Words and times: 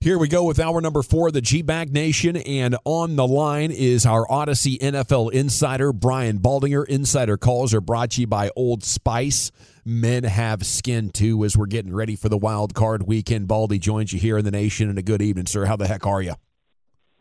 Here 0.00 0.18
we 0.18 0.28
go 0.28 0.44
with 0.44 0.60
hour 0.60 0.80
number 0.80 1.02
four, 1.02 1.30
the 1.30 1.40
G 1.40 1.62
Bag 1.62 1.92
Nation. 1.92 2.36
And 2.36 2.76
on 2.84 3.16
the 3.16 3.26
line 3.26 3.70
is 3.70 4.04
our 4.04 4.26
Audacy 4.26 4.78
NFL 4.78 5.32
insider, 5.32 5.92
Brian 5.92 6.38
Baldinger. 6.38 6.86
Insider 6.86 7.36
calls 7.36 7.72
are 7.72 7.80
brought 7.80 8.10
to 8.12 8.20
you 8.20 8.26
by 8.26 8.50
Old 8.54 8.84
Spice. 8.84 9.50
Men 9.84 10.24
have 10.24 10.66
skin 10.66 11.10
too 11.10 11.44
as 11.44 11.56
we're 11.56 11.66
getting 11.66 11.94
ready 11.94 12.14
for 12.14 12.28
the 12.28 12.36
wild 12.36 12.74
card 12.74 13.06
weekend. 13.06 13.48
Baldy 13.48 13.78
joins 13.78 14.12
you 14.12 14.18
here 14.18 14.36
in 14.36 14.44
the 14.44 14.50
nation 14.50 14.90
and 14.90 14.98
a 14.98 15.02
good 15.02 15.22
evening, 15.22 15.46
sir. 15.46 15.64
How 15.64 15.76
the 15.76 15.88
heck 15.88 16.06
are 16.06 16.20
you? 16.20 16.34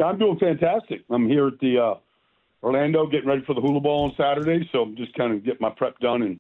I'm 0.04 0.20
doing 0.20 0.38
fantastic. 0.38 1.04
I'm 1.10 1.28
here 1.30 1.48
at 1.48 1.60
the 1.60 1.80
uh, 1.80 1.96
Orlando 2.62 3.08
getting 3.08 3.30
ready 3.30 3.44
for 3.46 3.54
the 3.56 3.62
Hula 3.62 3.80
Bowl 3.80 4.04
on 4.04 4.14
Saturday, 4.18 4.68
so 4.74 4.82
I'm 4.82 4.98
just 4.98 5.14
kind 5.14 5.34
of 5.34 5.46
getting 5.46 5.62
my 5.62 5.70
prep 5.70 5.98
done 6.00 6.24
and 6.24 6.40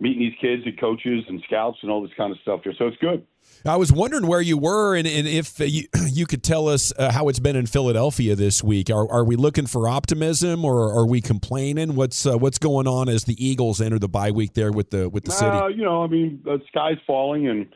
meeting 0.00 0.20
these 0.20 0.34
kids 0.40 0.62
and 0.64 0.78
coaches 0.78 1.24
and 1.28 1.42
scouts 1.46 1.78
and 1.82 1.90
all 1.90 2.02
this 2.02 2.12
kind 2.16 2.32
of 2.32 2.38
stuff 2.40 2.60
here. 2.62 2.72
So 2.78 2.86
it's 2.86 2.96
good. 2.98 3.26
I 3.66 3.76
was 3.76 3.92
wondering 3.92 4.26
where 4.26 4.40
you 4.40 4.56
were 4.56 4.94
and, 4.94 5.06
and 5.06 5.26
if 5.26 5.60
uh, 5.60 5.64
you, 5.64 5.88
you 6.12 6.26
could 6.26 6.42
tell 6.42 6.68
us 6.68 6.92
uh, 6.96 7.10
how 7.10 7.28
it's 7.28 7.40
been 7.40 7.56
in 7.56 7.66
Philadelphia 7.66 8.36
this 8.36 8.62
week. 8.62 8.90
Are, 8.90 9.10
are 9.10 9.24
we 9.24 9.36
looking 9.36 9.66
for 9.66 9.88
optimism 9.88 10.64
or 10.64 10.92
are 10.92 11.06
we 11.06 11.20
complaining? 11.20 11.94
What's 11.94 12.24
uh, 12.24 12.38
what's 12.38 12.58
going 12.58 12.86
on 12.86 13.08
as 13.08 13.24
the 13.24 13.34
Eagles 13.44 13.80
enter 13.80 13.98
the 13.98 14.08
bye 14.08 14.30
week 14.30 14.54
there 14.54 14.70
with 14.70 14.90
the 14.90 15.08
with 15.08 15.24
the 15.24 15.32
city? 15.32 15.50
Uh, 15.50 15.66
you 15.66 15.82
know, 15.82 16.04
I 16.04 16.06
mean, 16.06 16.40
the 16.44 16.60
sky's 16.68 16.98
falling 17.06 17.48
and 17.48 17.66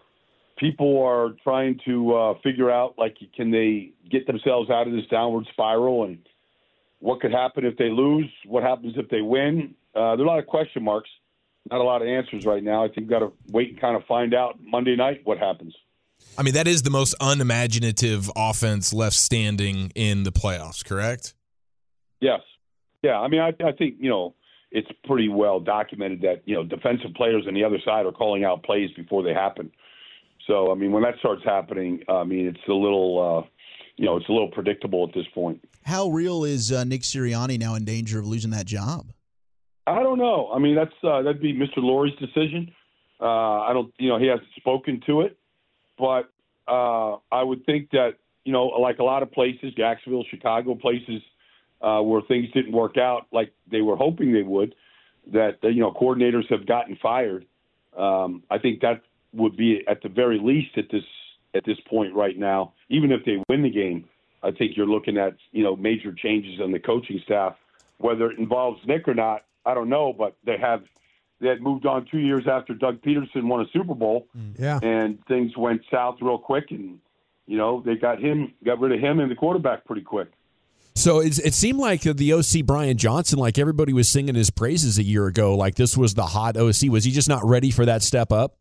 people 0.56 1.02
are 1.02 1.34
trying 1.42 1.80
to 1.84 2.14
uh, 2.14 2.34
figure 2.42 2.70
out 2.70 2.94
like 2.96 3.16
can 3.34 3.50
they 3.50 3.92
get 4.10 4.26
themselves 4.26 4.70
out 4.70 4.86
of 4.86 4.92
this 4.92 5.06
downward 5.10 5.46
spiral 5.52 6.04
and 6.04 6.18
what 7.00 7.20
could 7.20 7.32
happen 7.32 7.64
if 7.64 7.76
they 7.76 7.90
lose, 7.90 8.30
what 8.46 8.62
happens 8.62 8.94
if 8.96 9.08
they 9.08 9.22
win. 9.22 9.74
Uh, 9.94 10.14
there 10.14 10.24
are 10.24 10.28
a 10.28 10.28
lot 10.28 10.38
of 10.38 10.46
question 10.46 10.84
marks, 10.84 11.10
not 11.70 11.80
a 11.80 11.84
lot 11.84 12.02
of 12.02 12.08
answers 12.08 12.44
right 12.44 12.62
now. 12.62 12.84
I 12.84 12.88
think 12.88 12.98
we've 12.98 13.10
got 13.10 13.20
to 13.20 13.32
wait 13.48 13.70
and 13.70 13.80
kind 13.80 13.96
of 13.96 14.04
find 14.04 14.34
out 14.34 14.58
Monday 14.60 14.96
night 14.96 15.20
what 15.24 15.38
happens. 15.38 15.74
I 16.36 16.42
mean, 16.42 16.54
that 16.54 16.66
is 16.66 16.82
the 16.82 16.90
most 16.90 17.14
unimaginative 17.20 18.30
offense 18.36 18.92
left 18.92 19.16
standing 19.16 19.92
in 19.94 20.22
the 20.22 20.32
playoffs, 20.32 20.84
correct? 20.84 21.34
Yes. 22.20 22.40
Yeah. 23.02 23.18
I 23.18 23.28
mean, 23.28 23.40
I, 23.40 23.48
I 23.64 23.72
think, 23.72 23.96
you 23.98 24.08
know, 24.08 24.34
it's 24.70 24.88
pretty 25.04 25.28
well 25.28 25.60
documented 25.60 26.22
that, 26.22 26.42
you 26.46 26.54
know, 26.54 26.64
defensive 26.64 27.12
players 27.14 27.44
on 27.46 27.54
the 27.54 27.64
other 27.64 27.78
side 27.84 28.06
are 28.06 28.12
calling 28.12 28.44
out 28.44 28.62
plays 28.62 28.90
before 28.96 29.22
they 29.22 29.34
happen. 29.34 29.70
So, 30.46 30.72
I 30.72 30.74
mean, 30.74 30.92
when 30.92 31.02
that 31.02 31.18
starts 31.18 31.42
happening, 31.44 32.02
I 32.08 32.24
mean, 32.24 32.46
it's 32.46 32.68
a 32.68 32.72
little, 32.72 33.44
uh, 33.44 33.48
you 33.96 34.06
know, 34.06 34.16
it's 34.16 34.28
a 34.28 34.32
little 34.32 34.50
predictable 34.50 35.06
at 35.06 35.14
this 35.14 35.26
point. 35.34 35.62
How 35.84 36.08
real 36.08 36.44
is 36.44 36.72
uh, 36.72 36.84
Nick 36.84 37.02
Sirianni 37.02 37.58
now 37.58 37.74
in 37.74 37.84
danger 37.84 38.18
of 38.18 38.26
losing 38.26 38.50
that 38.52 38.66
job? 38.66 39.12
I 39.86 40.02
don't 40.02 40.18
know. 40.18 40.50
I 40.54 40.58
mean, 40.58 40.74
that's 40.74 40.92
uh, 41.02 41.22
that'd 41.22 41.42
be 41.42 41.54
Mr. 41.54 41.78
Lurie's 41.78 42.16
decision. 42.18 42.72
Uh, 43.20 43.60
I 43.60 43.72
don't, 43.72 43.92
you 43.98 44.08
know, 44.08 44.18
he 44.18 44.26
hasn't 44.26 44.48
spoken 44.56 45.00
to 45.06 45.22
it, 45.22 45.36
but 45.98 46.30
uh, 46.66 47.16
I 47.30 47.42
would 47.42 47.64
think 47.66 47.90
that, 47.90 48.14
you 48.44 48.52
know, 48.52 48.66
like 48.66 48.98
a 48.98 49.04
lot 49.04 49.22
of 49.22 49.30
places, 49.30 49.72
Jacksonville, 49.76 50.24
Chicago, 50.28 50.74
places 50.74 51.22
uh, 51.80 52.00
where 52.00 52.22
things 52.22 52.50
didn't 52.52 52.72
work 52.72 52.96
out 52.96 53.26
like 53.32 53.52
they 53.70 53.80
were 53.80 53.96
hoping 53.96 54.32
they 54.32 54.42
would, 54.42 54.74
that 55.32 55.58
you 55.62 55.80
know, 55.80 55.92
coordinators 55.92 56.48
have 56.50 56.66
gotten 56.66 56.98
fired. 57.00 57.46
Um, 57.96 58.42
I 58.50 58.58
think 58.58 58.80
that 58.80 59.02
would 59.32 59.56
be 59.56 59.82
at 59.88 60.02
the 60.02 60.08
very 60.08 60.38
least 60.38 60.76
at 60.76 60.90
this 60.90 61.04
at 61.54 61.64
this 61.64 61.78
point 61.88 62.14
right 62.14 62.38
now. 62.38 62.72
Even 62.88 63.12
if 63.12 63.24
they 63.24 63.42
win 63.48 63.62
the 63.62 63.70
game, 63.70 64.04
I 64.42 64.50
think 64.50 64.76
you're 64.76 64.86
looking 64.86 65.18
at 65.18 65.36
you 65.52 65.62
know 65.62 65.76
major 65.76 66.12
changes 66.12 66.60
on 66.60 66.72
the 66.72 66.78
coaching 66.78 67.20
staff. 67.24 67.56
Whether 67.98 68.30
it 68.30 68.38
involves 68.38 68.80
Nick 68.86 69.06
or 69.06 69.14
not, 69.14 69.42
I 69.64 69.74
don't 69.74 69.88
know, 69.88 70.12
but 70.12 70.36
they 70.44 70.56
have 70.58 70.82
they 71.40 71.48
had 71.48 71.60
moved 71.60 71.86
on 71.86 72.06
two 72.10 72.18
years 72.18 72.44
after 72.46 72.72
Doug 72.74 73.00
Pederson 73.02 73.44
won 73.48 73.60
a 73.60 73.66
Super 73.72 73.94
Bowl, 73.94 74.26
Yeah. 74.58 74.78
and 74.82 75.18
things 75.26 75.56
went 75.56 75.82
south 75.90 76.18
real 76.20 76.38
quick, 76.38 76.70
and 76.70 76.98
you 77.46 77.56
know 77.58 77.82
they 77.84 77.96
got 77.96 78.20
him, 78.20 78.52
got 78.64 78.78
rid 78.80 78.92
of 78.92 79.00
him 79.00 79.18
and 79.20 79.30
the 79.30 79.34
quarterback 79.34 79.84
pretty 79.84 80.02
quick. 80.02 80.28
So 80.94 81.20
it's, 81.20 81.38
it 81.38 81.54
seemed 81.54 81.78
like 81.78 82.02
the 82.02 82.34
OC 82.34 82.66
Brian 82.66 82.98
Johnson, 82.98 83.38
like 83.38 83.58
everybody 83.58 83.92
was 83.94 84.08
singing 84.10 84.34
his 84.34 84.50
praises 84.50 84.98
a 84.98 85.02
year 85.02 85.26
ago, 85.26 85.56
like 85.56 85.74
this 85.74 85.96
was 85.96 86.12
the 86.14 86.26
hot 86.26 86.56
OC. 86.56 86.90
Was 86.90 87.04
he 87.04 87.10
just 87.12 87.30
not 87.30 87.42
ready 87.44 87.70
for 87.70 87.86
that 87.86 88.02
step 88.02 88.30
up? 88.30 88.56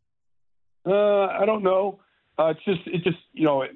Uh, 0.86 1.26
I 1.28 1.44
don't 1.46 1.62
know. 1.62 2.00
Uh, 2.40 2.54
it's 2.56 2.64
just, 2.64 2.88
it 2.88 3.04
just, 3.04 3.18
you 3.34 3.44
know, 3.44 3.64
it, 3.64 3.72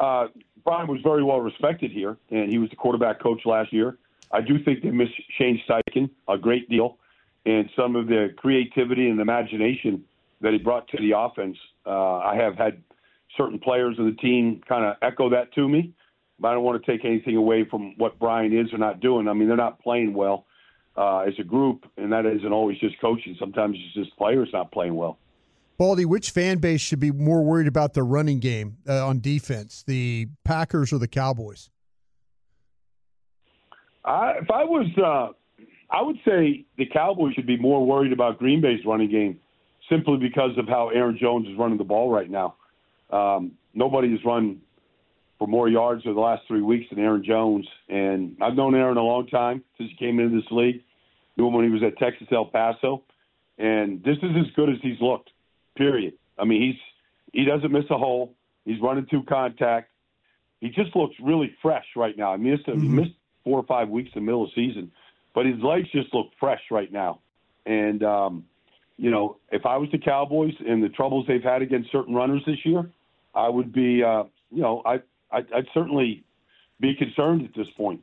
uh, 0.00 0.26
Brian 0.64 0.88
was 0.88 1.00
very 1.02 1.22
well 1.22 1.40
respected 1.40 1.92
here, 1.92 2.16
and 2.30 2.50
he 2.50 2.58
was 2.58 2.68
the 2.70 2.76
quarterback 2.76 3.20
coach 3.22 3.40
last 3.46 3.72
year. 3.72 3.96
I 4.32 4.40
do 4.40 4.62
think 4.64 4.82
they 4.82 4.90
miss 4.90 5.08
Shane 5.38 5.60
Steichen 5.68 6.10
a 6.28 6.36
great 6.38 6.68
deal, 6.68 6.98
and 7.44 7.68
some 7.76 7.96
of 7.96 8.06
the 8.08 8.28
creativity 8.36 9.08
and 9.08 9.20
imagination 9.20 10.04
that 10.40 10.52
he 10.52 10.58
brought 10.58 10.88
to 10.88 10.96
the 10.98 11.16
offense. 11.16 11.56
Uh, 11.86 12.18
I 12.18 12.36
have 12.36 12.56
had 12.56 12.82
certain 13.36 13.58
players 13.58 13.98
of 13.98 14.06
the 14.06 14.12
team 14.12 14.60
kind 14.68 14.84
of 14.84 14.96
echo 15.02 15.30
that 15.30 15.52
to 15.54 15.68
me, 15.68 15.92
but 16.38 16.48
I 16.48 16.54
don't 16.54 16.64
want 16.64 16.84
to 16.84 16.90
take 16.90 17.04
anything 17.04 17.36
away 17.36 17.64
from 17.64 17.94
what 17.98 18.18
Brian 18.18 18.56
is 18.56 18.72
or 18.72 18.78
not 18.78 19.00
doing. 19.00 19.28
I 19.28 19.32
mean, 19.32 19.48
they're 19.48 19.56
not 19.56 19.80
playing 19.80 20.14
well 20.14 20.46
uh, 20.96 21.20
as 21.20 21.34
a 21.38 21.44
group, 21.44 21.84
and 21.96 22.12
that 22.12 22.26
isn't 22.26 22.52
always 22.52 22.78
just 22.78 23.00
coaching. 23.00 23.36
Sometimes 23.38 23.76
it's 23.78 23.94
just 23.94 24.16
players 24.16 24.48
not 24.52 24.72
playing 24.72 24.94
well. 24.94 25.18
Baldy, 25.78 26.06
which 26.06 26.30
fan 26.30 26.58
base 26.58 26.80
should 26.80 27.00
be 27.00 27.10
more 27.10 27.42
worried 27.42 27.66
about 27.66 27.92
the 27.92 28.02
running 28.02 28.40
game 28.40 28.78
uh, 28.88 29.06
on 29.06 29.20
defense, 29.20 29.84
the 29.86 30.28
Packers 30.42 30.92
or 30.92 30.98
the 30.98 31.08
Cowboys? 31.08 31.68
I, 34.06 34.34
if 34.40 34.50
I 34.50 34.64
was, 34.64 34.86
uh, 34.96 35.64
I 35.90 36.02
would 36.02 36.16
say 36.24 36.64
the 36.78 36.86
Cowboys 36.86 37.34
should 37.34 37.46
be 37.46 37.56
more 37.56 37.84
worried 37.84 38.12
about 38.12 38.38
Green 38.38 38.60
Bay's 38.60 38.84
running 38.86 39.10
game, 39.10 39.40
simply 39.90 40.16
because 40.16 40.56
of 40.58 40.68
how 40.68 40.90
Aaron 40.90 41.18
Jones 41.20 41.48
is 41.48 41.58
running 41.58 41.78
the 41.78 41.84
ball 41.84 42.10
right 42.10 42.30
now. 42.30 42.54
Um, 43.10 43.52
nobody 43.74 44.10
has 44.10 44.24
run 44.24 44.60
for 45.38 45.46
more 45.46 45.68
yards 45.68 46.02
in 46.04 46.14
the 46.14 46.20
last 46.20 46.42
three 46.48 46.62
weeks 46.62 46.86
than 46.90 46.98
Aaron 46.98 47.24
Jones, 47.24 47.66
and 47.88 48.36
I've 48.40 48.54
known 48.54 48.74
Aaron 48.74 48.96
a 48.96 49.02
long 49.02 49.26
time 49.26 49.62
since 49.76 49.90
he 49.90 49.96
came 49.96 50.18
into 50.18 50.40
this 50.40 50.50
league. 50.50 50.82
Knew 51.36 51.48
him 51.48 51.52
when 51.52 51.66
he 51.66 51.70
was 51.70 51.82
at 51.82 51.98
Texas 51.98 52.28
El 52.32 52.46
Paso, 52.46 53.02
and 53.58 54.02
this 54.02 54.16
is 54.22 54.30
as 54.38 54.50
good 54.54 54.70
as 54.70 54.76
he's 54.82 55.00
looked. 55.00 55.30
Period. 55.76 56.14
I 56.38 56.44
mean, 56.44 56.62
he's 56.62 56.80
he 57.32 57.44
doesn't 57.44 57.70
miss 57.70 57.84
a 57.90 57.98
hole. 57.98 58.34
He's 58.64 58.80
running 58.80 59.04
through 59.06 59.24
contact. 59.24 59.90
He 60.60 60.68
just 60.70 60.96
looks 60.96 61.14
really 61.22 61.54
fresh 61.60 61.84
right 61.94 62.16
now. 62.16 62.32
I 62.32 62.38
missed 62.38 62.62
he 62.64 62.72
missed 62.72 63.12
four 63.46 63.60
or 63.60 63.62
five 63.62 63.88
weeks 63.88 64.10
in 64.14 64.22
the 64.22 64.26
middle 64.26 64.42
of 64.42 64.50
the 64.54 64.68
season, 64.68 64.90
but 65.32 65.46
his 65.46 65.62
legs 65.62 65.86
just 65.92 66.12
look 66.12 66.26
fresh 66.40 66.62
right 66.72 66.92
now. 66.92 67.20
And 67.64 68.02
um, 68.02 68.44
you 68.98 69.10
know, 69.10 69.36
if 69.52 69.64
I 69.64 69.76
was 69.76 69.88
the 69.92 69.98
Cowboys 69.98 70.54
and 70.66 70.82
the 70.82 70.88
troubles 70.88 71.26
they've 71.28 71.42
had 71.42 71.62
against 71.62 71.92
certain 71.92 72.12
runners 72.12 72.42
this 72.44 72.58
year, 72.64 72.90
I 73.34 73.48
would 73.48 73.72
be, 73.72 74.02
uh, 74.02 74.24
you 74.50 74.62
know, 74.62 74.82
I 74.84 75.00
I'd, 75.30 75.52
I'd 75.52 75.66
certainly 75.72 76.24
be 76.80 76.94
concerned 76.94 77.44
at 77.44 77.54
this 77.54 77.68
point. 77.76 78.00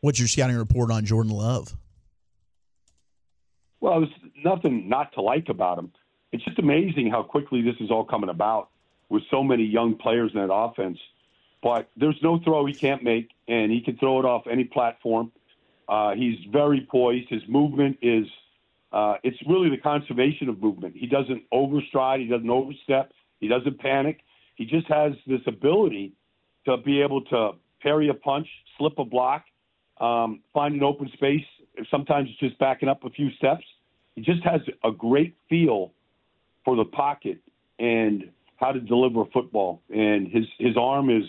What's 0.00 0.18
your 0.18 0.28
scouting 0.28 0.56
report 0.56 0.90
on 0.90 1.04
Jordan 1.04 1.32
Love? 1.32 1.76
Well, 3.80 4.00
there's 4.00 4.32
nothing 4.44 4.88
not 4.88 5.12
to 5.12 5.20
like 5.20 5.48
about 5.48 5.78
him. 5.78 5.92
It's 6.32 6.44
just 6.44 6.58
amazing 6.58 7.10
how 7.10 7.22
quickly 7.22 7.62
this 7.62 7.76
is 7.80 7.90
all 7.90 8.04
coming 8.04 8.30
about 8.30 8.70
with 9.08 9.22
so 9.30 9.44
many 9.44 9.62
young 9.62 9.94
players 9.94 10.32
in 10.34 10.40
that 10.40 10.52
offense. 10.52 10.98
But 11.64 11.88
there's 11.96 12.18
no 12.22 12.38
throw 12.44 12.66
he 12.66 12.74
can't 12.74 13.02
make, 13.02 13.30
and 13.48 13.72
he 13.72 13.80
can 13.80 13.96
throw 13.96 14.20
it 14.20 14.26
off 14.26 14.46
any 14.46 14.64
platform. 14.64 15.32
Uh, 15.88 16.14
he's 16.14 16.38
very 16.52 16.86
poised. 16.90 17.30
His 17.30 17.40
movement 17.48 17.96
is, 18.02 18.26
uh, 18.92 19.14
it's 19.22 19.38
really 19.48 19.70
the 19.70 19.78
conservation 19.78 20.50
of 20.50 20.60
movement. 20.62 20.94
He 20.94 21.06
doesn't 21.06 21.42
overstride, 21.50 22.20
he 22.20 22.26
doesn't 22.26 22.50
overstep, 22.50 23.12
he 23.40 23.48
doesn't 23.48 23.80
panic. 23.80 24.20
he 24.56 24.66
just 24.66 24.86
has 24.88 25.14
this 25.26 25.40
ability 25.46 26.12
to 26.66 26.76
be 26.76 27.00
able 27.00 27.22
to 27.22 27.52
parry 27.80 28.10
a 28.10 28.14
punch, 28.14 28.46
slip 28.76 28.98
a 28.98 29.04
block, 29.04 29.44
um, 30.00 30.40
find 30.52 30.74
an 30.74 30.82
open 30.82 31.10
space. 31.14 31.44
Sometimes 31.90 32.28
it's 32.30 32.38
just 32.40 32.58
backing 32.58 32.90
up 32.90 33.04
a 33.04 33.10
few 33.10 33.30
steps. 33.32 33.64
He 34.16 34.20
just 34.20 34.44
has 34.44 34.60
a 34.84 34.92
great 34.92 35.34
feel 35.48 35.92
for 36.64 36.76
the 36.76 36.84
pocket 36.84 37.38
and 37.78 38.30
how 38.56 38.72
to 38.72 38.80
deliver 38.80 39.22
a 39.22 39.26
football. 39.26 39.80
And 39.88 40.28
his 40.28 40.44
his 40.58 40.76
arm 40.76 41.08
is 41.10 41.24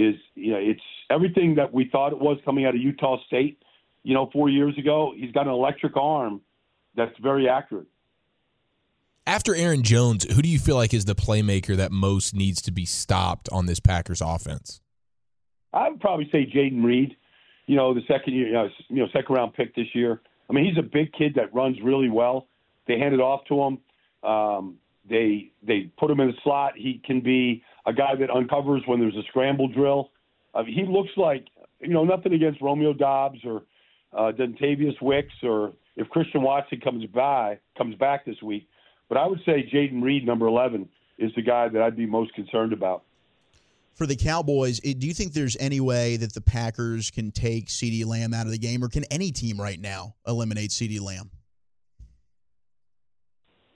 is 0.00 0.14
you 0.34 0.52
know 0.52 0.58
it's 0.58 0.82
everything 1.10 1.56
that 1.56 1.72
we 1.72 1.88
thought 1.90 2.12
it 2.12 2.18
was 2.18 2.38
coming 2.44 2.64
out 2.64 2.74
of 2.74 2.80
Utah 2.80 3.18
State. 3.26 3.62
You 4.02 4.14
know, 4.14 4.30
four 4.32 4.48
years 4.48 4.76
ago, 4.78 5.12
he's 5.14 5.32
got 5.32 5.46
an 5.46 5.52
electric 5.52 5.96
arm 5.96 6.40
that's 6.96 7.16
very 7.22 7.48
accurate. 7.48 7.86
After 9.26 9.54
Aaron 9.54 9.82
Jones, 9.82 10.24
who 10.24 10.40
do 10.42 10.48
you 10.48 10.58
feel 10.58 10.76
like 10.76 10.94
is 10.94 11.04
the 11.04 11.14
playmaker 11.14 11.76
that 11.76 11.92
most 11.92 12.34
needs 12.34 12.62
to 12.62 12.72
be 12.72 12.86
stopped 12.86 13.48
on 13.50 13.66
this 13.66 13.78
Packers 13.78 14.22
offense? 14.22 14.80
I 15.72 15.90
would 15.90 16.00
probably 16.00 16.28
say 16.32 16.46
Jayden 16.46 16.82
Reed. 16.82 17.16
You 17.66 17.76
know, 17.76 17.94
the 17.94 18.00
second 18.08 18.34
year, 18.34 18.46
you 18.48 18.52
know, 18.54 18.68
you 18.88 18.96
know, 18.96 19.06
second 19.12 19.34
round 19.34 19.54
pick 19.54 19.74
this 19.76 19.86
year. 19.94 20.20
I 20.48 20.52
mean, 20.52 20.64
he's 20.64 20.78
a 20.78 20.82
big 20.82 21.12
kid 21.12 21.34
that 21.36 21.54
runs 21.54 21.76
really 21.80 22.08
well. 22.08 22.48
They 22.88 22.98
hand 22.98 23.14
it 23.14 23.20
off 23.20 23.44
to 23.48 23.62
him. 23.62 23.78
Um, 24.28 24.78
they 25.08 25.50
they 25.62 25.90
put 25.98 26.10
him 26.10 26.20
in 26.20 26.30
a 26.30 26.40
slot. 26.42 26.72
He 26.76 27.00
can 27.04 27.20
be 27.20 27.62
a 27.86 27.92
guy 27.92 28.14
that 28.18 28.30
uncovers 28.30 28.82
when 28.86 29.00
there's 29.00 29.16
a 29.16 29.22
scramble 29.28 29.68
drill. 29.68 30.10
Mean, 30.54 30.66
he 30.66 30.84
looks 30.84 31.10
like 31.16 31.46
you 31.80 31.88
know 31.88 32.04
nothing 32.04 32.32
against 32.32 32.60
Romeo 32.60 32.92
Doubs 32.92 33.38
or 33.44 33.62
uh, 34.12 34.32
Dontayvion 34.32 35.00
Wicks 35.00 35.34
or 35.42 35.72
if 35.96 36.08
Christian 36.08 36.42
Watson 36.42 36.80
comes 36.80 37.04
by 37.06 37.58
comes 37.76 37.94
back 37.96 38.24
this 38.24 38.40
week. 38.42 38.68
But 39.08 39.18
I 39.18 39.26
would 39.26 39.40
say 39.44 39.68
Jayden 39.72 40.02
Reed, 40.02 40.24
number 40.24 40.46
11, 40.46 40.88
is 41.18 41.32
the 41.34 41.42
guy 41.42 41.68
that 41.68 41.82
I'd 41.82 41.96
be 41.96 42.06
most 42.06 42.32
concerned 42.34 42.72
about. 42.72 43.02
For 43.94 44.06
the 44.06 44.16
Cowboys, 44.16 44.78
do 44.78 45.06
you 45.06 45.12
think 45.12 45.32
there's 45.32 45.56
any 45.58 45.80
way 45.80 46.16
that 46.16 46.32
the 46.32 46.40
Packers 46.40 47.10
can 47.10 47.32
take 47.32 47.66
CeeDee 47.66 48.06
Lamb 48.06 48.32
out 48.32 48.46
of 48.46 48.52
the 48.52 48.58
game, 48.58 48.82
or 48.84 48.88
can 48.88 49.04
any 49.10 49.32
team 49.32 49.60
right 49.60 49.80
now 49.80 50.14
eliminate 50.26 50.70
CeeDee 50.70 51.00
Lamb? 51.00 51.30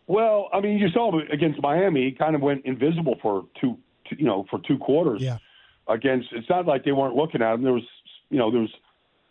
Well, 0.07 0.49
I 0.53 0.61
mean, 0.61 0.79
you 0.79 0.89
saw 0.91 1.11
him 1.13 1.27
against 1.33 1.61
Miami, 1.63 2.05
he 2.05 2.13
kind 2.13 2.35
of 2.35 2.43
went 2.43 2.65
invisible 2.65 3.17
for 3.23 3.45
two, 3.61 3.79
two 4.09 4.17
you 4.19 4.27
know, 4.27 4.45
for 4.51 4.61
two 4.67 4.79
quarters. 4.79 5.23
Yeah. 5.23 5.39
Against, 5.89 6.29
it's 6.33 6.49
not 6.49 6.67
like 6.67 6.85
they 6.85 6.93
weren't 6.93 7.15
looking 7.15 7.43
at 7.43 7.55
him. 7.55 7.63
There 7.63 7.73
was, 7.73 7.85
you 8.31 8.39
know, 8.39 8.51
there 8.51 8.61
was 8.61 8.71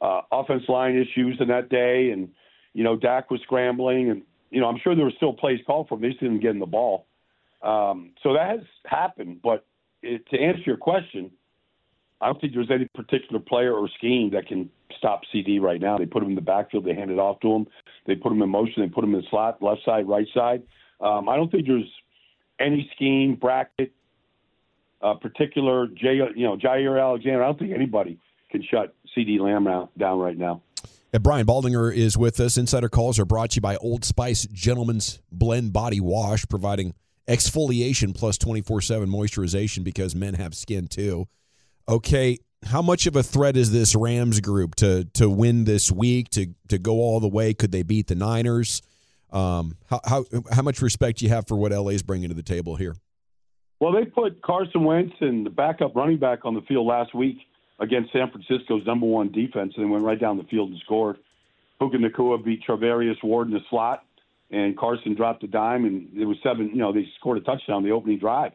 uh, 0.01 0.21
offense 0.31 0.63
line 0.67 0.95
issues 0.95 1.37
in 1.39 1.47
that 1.47 1.69
day, 1.69 2.11
and 2.11 2.29
you 2.73 2.83
know, 2.83 2.95
Dak 2.95 3.31
was 3.31 3.41
scrambling, 3.41 4.09
and 4.09 4.21
you 4.51 4.61
know, 4.61 4.67
I'm 4.67 4.79
sure 4.83 4.95
there 4.95 5.05
were 5.05 5.13
still 5.15 5.33
plays 5.33 5.59
called 5.65 5.87
for 5.87 5.95
him. 5.95 6.01
They 6.01 6.09
just 6.09 6.19
didn't 6.19 6.41
get 6.41 6.51
in 6.51 6.59
the 6.59 6.65
ball. 6.65 7.07
Um, 7.63 8.11
so 8.21 8.33
that 8.33 8.49
has 8.49 8.59
happened. 8.85 9.39
But 9.41 9.65
it, 10.01 10.27
to 10.29 10.39
answer 10.39 10.61
your 10.65 10.77
question, 10.77 11.31
I 12.23 12.27
don't 12.27 12.39
think 12.39 12.53
there's 12.53 12.71
any 12.71 12.87
particular 12.95 13.39
player 13.39 13.73
or 13.73 13.89
scheme 13.97 14.31
that 14.31 14.47
can 14.47 14.69
stop 14.97 15.21
CeeDee 15.33 15.59
right 15.59 15.81
now. 15.81 15.97
They 15.97 16.05
put 16.05 16.23
him 16.23 16.29
in 16.29 16.35
the 16.35 16.41
backfield. 16.41 16.85
They 16.85 16.95
hand 16.95 17.11
it 17.11 17.19
off 17.19 17.41
to 17.41 17.51
him. 17.51 17.67
They 18.07 18.15
put 18.15 18.31
him 18.31 18.41
in 18.41 18.49
motion. 18.49 18.81
They 18.81 18.87
put 18.87 19.03
him 19.03 19.13
in 19.13 19.21
the 19.21 19.27
slot, 19.29 19.61
left 19.61 19.81
side, 19.83 20.07
right 20.07 20.27
side. 20.33 20.63
Um, 21.01 21.27
I 21.27 21.35
don't 21.35 21.51
think 21.51 21.67
there's 21.67 21.91
any 22.61 22.89
scheme, 22.95 23.35
bracket, 23.35 23.91
uh, 25.01 25.15
particular, 25.15 25.87
Jay, 25.87 26.15
you 26.35 26.45
know, 26.45 26.55
Jaire 26.55 27.01
Alexander. 27.01 27.43
I 27.43 27.47
don't 27.47 27.59
think 27.59 27.73
anybody 27.73 28.17
can 28.51 28.63
shut 28.63 28.95
CeeDee 29.17 29.39
Lamb 29.41 29.67
out, 29.67 29.97
down 29.97 30.19
right 30.19 30.37
now. 30.37 30.61
Brian 31.21 31.45
Baldinger 31.45 31.93
is 31.93 32.17
with 32.17 32.39
us. 32.39 32.57
Insider 32.57 32.89
calls 32.89 33.19
are 33.19 33.25
brought 33.25 33.51
to 33.51 33.55
you 33.57 33.61
by 33.61 33.75
Old 33.75 34.05
Spice 34.05 34.47
Gentleman's 34.47 35.19
Blend 35.29 35.73
Body 35.73 35.99
Wash, 35.99 36.45
providing 36.47 36.95
exfoliation 37.27 38.15
plus 38.15 38.37
24 38.37 38.81
7 38.81 39.09
moisturization 39.09 39.83
because 39.83 40.15
men 40.15 40.35
have 40.35 40.55
skin 40.55 40.87
too. 40.87 41.27
Okay, 41.87 42.37
how 42.65 42.81
much 42.81 43.07
of 43.07 43.15
a 43.15 43.23
threat 43.23 43.57
is 43.57 43.71
this 43.71 43.95
Rams 43.95 44.39
group 44.39 44.75
to 44.75 45.05
to 45.15 45.29
win 45.29 45.65
this 45.65 45.91
week, 45.91 46.29
to, 46.31 46.47
to 46.69 46.77
go 46.77 46.93
all 46.93 47.19
the 47.19 47.27
way? 47.27 47.53
Could 47.53 47.71
they 47.71 47.83
beat 47.83 48.07
the 48.07 48.15
Niners? 48.15 48.81
Um, 49.31 49.77
how, 49.89 49.99
how, 50.05 50.25
how 50.51 50.61
much 50.61 50.81
respect 50.81 51.19
do 51.19 51.25
you 51.25 51.31
have 51.31 51.47
for 51.47 51.57
what 51.57 51.71
LA 51.71 51.89
is 51.89 52.03
bringing 52.03 52.29
to 52.29 52.35
the 52.35 52.43
table 52.43 52.75
here? 52.75 52.95
Well, 53.79 53.91
they 53.91 54.05
put 54.05 54.41
Carson 54.43 54.83
Wentz 54.83 55.15
and 55.19 55.45
the 55.45 55.49
backup 55.49 55.95
running 55.95 56.19
back 56.19 56.45
on 56.45 56.53
the 56.53 56.61
field 56.61 56.85
last 56.85 57.15
week 57.15 57.37
against 57.79 58.13
San 58.13 58.29
Francisco's 58.29 58.85
number 58.85 59.07
one 59.07 59.31
defense, 59.31 59.73
and 59.75 59.83
they 59.83 59.89
went 59.89 60.03
right 60.03 60.19
down 60.19 60.37
the 60.37 60.43
field 60.43 60.69
and 60.69 60.79
scored. 60.85 61.17
Puka 61.79 61.97
Nacua 61.97 62.43
beat 62.45 62.61
Charvarius 62.65 63.21
Ward 63.23 63.47
in 63.47 63.53
the 63.53 63.59
slot, 63.69 64.05
and 64.51 64.77
Carson 64.77 65.15
dropped 65.15 65.43
a 65.43 65.47
dime, 65.47 65.83
and 65.83 66.07
it 66.15 66.25
was 66.25 66.37
seven. 66.43 66.69
You 66.69 66.77
know, 66.77 66.93
they 66.93 67.07
scored 67.19 67.39
a 67.39 67.41
touchdown 67.41 67.83
the 67.83 67.91
opening 67.91 68.19
drive, 68.19 68.53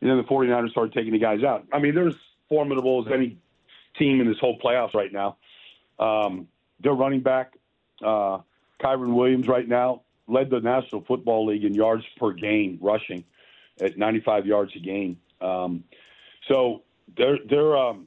and 0.00 0.10
then 0.10 0.18
the 0.18 0.24
49ers 0.24 0.70
started 0.70 0.92
taking 0.92 1.12
the 1.12 1.18
guys 1.18 1.42
out. 1.42 1.66
I 1.72 1.78
mean, 1.78 1.94
they're 1.94 2.08
as 2.08 2.14
formidable 2.52 3.02
as 3.06 3.10
any 3.10 3.38
team 3.98 4.20
in 4.20 4.26
this 4.26 4.36
whole 4.38 4.58
playoffs 4.58 4.92
right 4.92 5.10
now. 5.10 5.38
Um, 5.98 6.48
their 6.80 6.92
running 6.92 7.20
back, 7.20 7.54
uh, 8.04 8.40
Kyren 8.78 9.14
Williams, 9.14 9.48
right 9.48 9.66
now 9.66 10.02
led 10.28 10.50
the 10.50 10.60
National 10.60 11.02
Football 11.02 11.46
League 11.46 11.64
in 11.64 11.72
yards 11.72 12.04
per 12.18 12.32
game 12.32 12.78
rushing 12.82 13.24
at 13.80 13.96
95 13.96 14.44
yards 14.44 14.72
a 14.76 14.80
game. 14.80 15.18
Um, 15.40 15.84
so 16.46 16.82
they're 17.16 17.38
they're 17.48 17.74
um, 17.74 18.06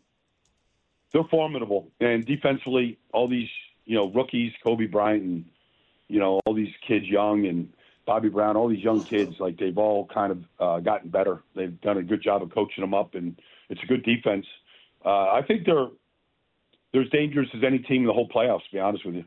they're 1.11 1.23
formidable. 1.23 1.89
And 1.99 2.23
defensively, 2.23 2.99
all 3.13 3.27
these 3.27 3.49
you 3.85 3.95
know 3.95 4.11
rookies, 4.11 4.53
Kobe 4.63 4.85
Bryant, 4.85 5.23
and 5.23 5.45
you 6.07 6.19
know 6.19 6.39
all 6.45 6.53
these 6.53 6.73
kids, 6.87 7.07
young 7.07 7.47
and 7.47 7.73
Bobby 8.05 8.29
Brown, 8.29 8.57
all 8.57 8.67
these 8.67 8.83
young 8.83 9.03
kids, 9.03 9.39
like 9.39 9.57
they've 9.57 9.77
all 9.77 10.05
kind 10.05 10.31
of 10.31 10.43
uh, 10.59 10.79
gotten 10.81 11.09
better. 11.09 11.41
They've 11.55 11.81
done 11.81 11.97
a 11.97 12.03
good 12.03 12.21
job 12.21 12.43
of 12.43 12.51
coaching 12.51 12.83
them 12.83 12.93
up, 12.93 13.15
and 13.15 13.39
it's 13.69 13.81
a 13.83 13.85
good 13.85 14.03
defense. 14.03 14.45
Uh, 15.03 15.09
I 15.09 15.41
think 15.47 15.65
they're 15.65 15.87
they're 16.91 17.03
as 17.03 17.09
dangerous 17.09 17.47
as 17.53 17.61
any 17.65 17.79
team 17.79 18.01
in 18.01 18.07
the 18.07 18.13
whole 18.13 18.29
playoffs. 18.29 18.63
To 18.69 18.71
be 18.73 18.79
honest 18.79 19.05
with 19.05 19.15
you. 19.15 19.25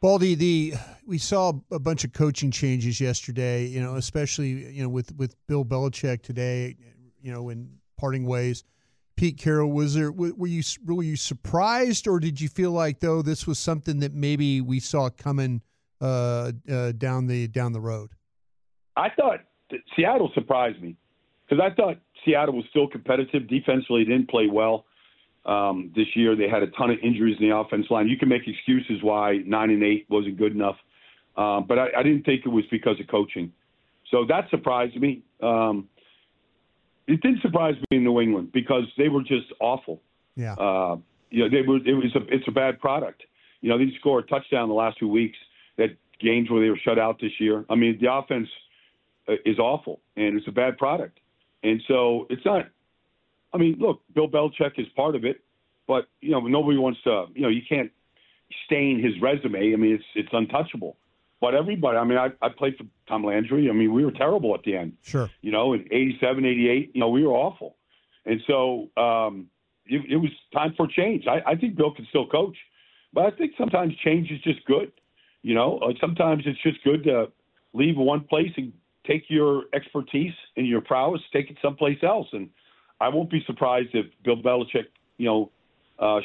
Baldy, 0.00 0.34
the 0.34 0.74
we 1.06 1.18
saw 1.18 1.52
a 1.70 1.78
bunch 1.78 2.04
of 2.04 2.12
coaching 2.12 2.50
changes 2.50 3.00
yesterday. 3.00 3.64
You 3.66 3.80
know, 3.80 3.96
especially 3.96 4.72
you 4.72 4.82
know 4.82 4.88
with 4.88 5.14
with 5.16 5.34
Bill 5.46 5.64
Belichick 5.64 6.22
today. 6.22 6.76
You 7.20 7.32
know, 7.32 7.48
in 7.48 7.70
parting 7.98 8.24
ways. 8.24 8.64
Pete 9.16 9.36
Carroll, 9.36 9.72
was 9.72 9.94
there 9.94 10.12
were 10.12 10.46
you 10.46 10.62
were 10.86 11.02
you 11.02 11.16
surprised, 11.16 12.06
or 12.06 12.20
did 12.20 12.40
you 12.40 12.48
feel 12.48 12.70
like 12.70 13.00
though 13.00 13.20
this 13.20 13.48
was 13.48 13.58
something 13.58 13.98
that 13.98 14.14
maybe 14.14 14.60
we 14.60 14.78
saw 14.78 15.10
coming 15.10 15.60
uh, 16.00 16.52
uh, 16.70 16.92
down 16.92 17.26
the 17.26 17.48
down 17.48 17.72
the 17.72 17.80
road? 17.80 18.10
I 18.96 19.08
thought 19.10 19.40
Seattle 19.96 20.30
surprised 20.34 20.80
me 20.80 20.96
because 21.48 21.60
I 21.60 21.74
thought 21.74 21.98
Seattle 22.28 22.54
was 22.54 22.64
still 22.70 22.86
competitive 22.86 23.48
defensively. 23.48 24.04
Didn't 24.04 24.28
play 24.28 24.46
well 24.46 24.84
um, 25.46 25.90
this 25.96 26.06
year. 26.14 26.36
They 26.36 26.48
had 26.48 26.62
a 26.62 26.68
ton 26.68 26.90
of 26.90 26.98
injuries 27.02 27.36
in 27.40 27.48
the 27.48 27.56
offense 27.56 27.86
line. 27.90 28.08
You 28.08 28.18
can 28.18 28.28
make 28.28 28.42
excuses 28.46 29.02
why 29.02 29.38
nine 29.46 29.70
and 29.70 29.82
eight 29.82 30.06
wasn't 30.08 30.36
good 30.36 30.52
enough, 30.52 30.76
um, 31.36 31.64
but 31.66 31.78
I, 31.78 31.86
I 31.98 32.02
didn't 32.02 32.24
think 32.24 32.42
it 32.44 32.50
was 32.50 32.64
because 32.70 33.00
of 33.00 33.06
coaching. 33.08 33.52
So 34.10 34.24
that 34.28 34.48
surprised 34.50 34.96
me. 34.96 35.22
Um, 35.42 35.88
it 37.06 37.20
didn't 37.22 37.40
surprise 37.40 37.74
me 37.90 37.96
in 37.96 38.04
New 38.04 38.20
England 38.20 38.52
because 38.52 38.84
they 38.98 39.08
were 39.08 39.22
just 39.22 39.46
awful. 39.60 40.00
Yeah. 40.36 40.54
Uh, 40.54 40.96
you 41.30 41.42
know, 41.42 41.50
they 41.50 41.66
were. 41.66 41.76
It 41.76 41.94
was 41.94 42.14
a. 42.14 42.34
It's 42.34 42.46
a 42.48 42.52
bad 42.52 42.80
product. 42.80 43.22
You 43.60 43.70
know, 43.70 43.78
they 43.78 43.86
scored 43.98 44.24
a 44.24 44.26
touchdown 44.26 44.68
the 44.68 44.74
last 44.74 44.98
two 44.98 45.08
weeks. 45.08 45.36
That 45.76 45.96
games 46.20 46.50
where 46.50 46.62
they 46.62 46.70
were 46.70 46.78
shut 46.78 46.98
out 46.98 47.20
this 47.20 47.32
year. 47.38 47.64
I 47.70 47.74
mean, 47.74 47.98
the 48.00 48.12
offense 48.12 48.48
uh, 49.28 49.34
is 49.44 49.58
awful, 49.58 50.00
and 50.16 50.36
it's 50.38 50.48
a 50.48 50.52
bad 50.52 50.78
product. 50.78 51.18
And 51.62 51.82
so 51.88 52.26
it's 52.30 52.44
not. 52.44 52.66
I 53.52 53.58
mean, 53.58 53.76
look, 53.78 54.02
Bill 54.14 54.28
Belichick 54.28 54.78
is 54.78 54.86
part 54.94 55.16
of 55.16 55.24
it, 55.24 55.40
but 55.86 56.08
you 56.20 56.30
know, 56.30 56.40
nobody 56.40 56.78
wants 56.78 57.00
to. 57.04 57.26
You 57.34 57.42
know, 57.42 57.48
you 57.48 57.62
can't 57.68 57.90
stain 58.66 59.02
his 59.02 59.20
resume. 59.20 59.72
I 59.72 59.76
mean, 59.76 59.94
it's 59.94 60.04
it's 60.14 60.28
untouchable. 60.32 60.96
But 61.40 61.54
everybody, 61.54 61.98
I 61.98 62.04
mean, 62.04 62.18
I, 62.18 62.30
I 62.42 62.48
played 62.48 62.76
for 62.76 62.84
Tom 63.06 63.24
Landry. 63.24 63.70
I 63.70 63.72
mean, 63.72 63.92
we 63.92 64.04
were 64.04 64.10
terrible 64.10 64.54
at 64.54 64.62
the 64.64 64.76
end. 64.76 64.94
Sure. 65.02 65.30
You 65.40 65.52
know, 65.52 65.72
in 65.72 65.86
87, 65.90 66.44
88, 66.44 66.90
you 66.94 67.00
know, 67.00 67.08
we 67.10 67.24
were 67.24 67.32
awful. 67.32 67.76
And 68.26 68.40
so 68.46 68.90
um, 68.96 69.46
it, 69.86 70.02
it 70.10 70.16
was 70.16 70.30
time 70.52 70.74
for 70.76 70.88
change. 70.88 71.26
I, 71.28 71.52
I 71.52 71.54
think 71.54 71.76
Bill 71.76 71.94
can 71.94 72.06
still 72.10 72.26
coach, 72.26 72.56
but 73.12 73.24
I 73.24 73.30
think 73.36 73.52
sometimes 73.56 73.94
change 74.04 74.30
is 74.30 74.40
just 74.40 74.64
good. 74.64 74.90
You 75.42 75.54
know, 75.54 75.78
uh, 75.78 75.92
sometimes 76.00 76.42
it's 76.44 76.60
just 76.62 76.82
good 76.82 77.04
to 77.04 77.30
leave 77.72 77.96
one 77.96 78.24
place 78.24 78.52
and 78.56 78.72
take 79.08 79.24
your 79.28 79.64
expertise 79.72 80.34
and 80.56 80.66
your 80.66 80.80
prowess, 80.80 81.20
take 81.32 81.50
it 81.50 81.56
someplace 81.62 81.98
else. 82.02 82.26
And 82.32 82.50
I 83.00 83.08
won't 83.08 83.30
be 83.30 83.42
surprised 83.46 83.90
if 83.94 84.06
Bill 84.24 84.36
Belichick, 84.36 84.86
you 85.16 85.26
know, 85.26 85.50
uh, 85.98 86.20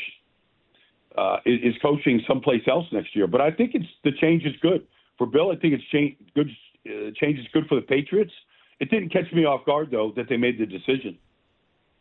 uh, 1.17 1.37
is 1.45 1.75
coaching 1.81 2.21
someplace 2.27 2.63
else 2.67 2.85
next 2.91 3.15
year. 3.15 3.27
But 3.27 3.41
I 3.41 3.51
think 3.51 3.71
it's 3.75 3.85
the 4.03 4.11
change 4.19 4.43
is 4.43 4.53
good 4.61 4.85
for 5.17 5.27
Bill. 5.27 5.51
I 5.51 5.55
think 5.55 5.73
it's 5.73 5.83
change 5.91 6.15
good. 6.35 6.49
Uh, 6.85 7.11
change 7.15 7.39
is 7.39 7.45
good 7.53 7.65
for 7.67 7.75
the 7.75 7.81
Patriots. 7.81 8.31
It 8.79 8.89
didn't 8.89 9.09
catch 9.09 9.31
me 9.31 9.45
off 9.45 9.65
guard 9.65 9.89
though 9.91 10.11
that 10.15 10.27
they 10.27 10.37
made 10.37 10.59
the 10.59 10.65
decision. 10.65 11.17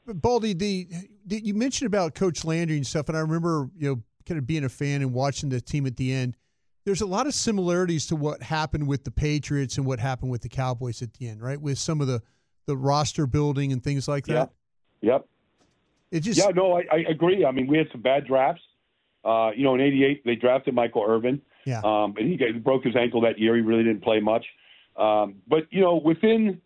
Baldy, 0.06 0.52
the, 0.54 0.88
the 1.26 1.44
you 1.44 1.54
mentioned 1.54 1.86
about 1.86 2.14
Coach 2.14 2.44
Landry 2.44 2.76
and 2.76 2.86
stuff, 2.86 3.08
and 3.08 3.16
I 3.16 3.20
remember 3.20 3.68
you 3.76 3.88
know 3.88 4.02
kind 4.26 4.38
of 4.38 4.46
being 4.46 4.64
a 4.64 4.68
fan 4.68 5.02
and 5.02 5.12
watching 5.12 5.48
the 5.48 5.60
team 5.60 5.86
at 5.86 5.96
the 5.96 6.12
end. 6.12 6.36
There's 6.84 7.00
a 7.00 7.06
lot 7.06 7.26
of 7.26 7.34
similarities 7.34 8.06
to 8.08 8.16
what 8.16 8.42
happened 8.42 8.88
with 8.88 9.04
the 9.04 9.10
Patriots 9.10 9.76
and 9.76 9.86
what 9.86 10.00
happened 10.00 10.30
with 10.30 10.42
the 10.42 10.48
Cowboys 10.48 11.00
at 11.02 11.14
the 11.14 11.28
end, 11.28 11.42
right? 11.42 11.60
With 11.60 11.78
some 11.78 12.00
of 12.00 12.06
the 12.06 12.22
the 12.66 12.76
roster 12.76 13.26
building 13.26 13.72
and 13.72 13.82
things 13.82 14.06
like 14.08 14.26
that. 14.26 14.50
Yeah. 15.00 15.12
Yep. 15.12 15.26
It 16.12 16.20
just 16.20 16.38
yeah, 16.38 16.48
no, 16.54 16.76
I, 16.78 16.84
I 16.92 16.96
agree. 17.08 17.44
I 17.44 17.50
mean, 17.50 17.66
we 17.66 17.78
had 17.78 17.88
some 17.90 18.02
bad 18.02 18.26
drafts. 18.26 18.62
Uh, 19.24 19.50
you 19.56 19.62
know, 19.64 19.74
in 19.74 19.80
'88 19.80 20.24
they 20.24 20.34
drafted 20.34 20.74
Michael 20.74 21.04
Irvin. 21.06 21.40
Yeah. 21.64 21.80
Um, 21.84 22.14
and 22.18 22.28
he, 22.28 22.36
got, 22.36 22.48
he 22.48 22.58
broke 22.58 22.84
his 22.84 22.96
ankle 22.96 23.20
that 23.22 23.38
year. 23.38 23.54
He 23.54 23.62
really 23.62 23.84
didn't 23.84 24.02
play 24.02 24.20
much. 24.20 24.44
Um, 24.96 25.36
but 25.48 25.68
you 25.70 25.80
know, 25.80 25.96
within 25.96 26.60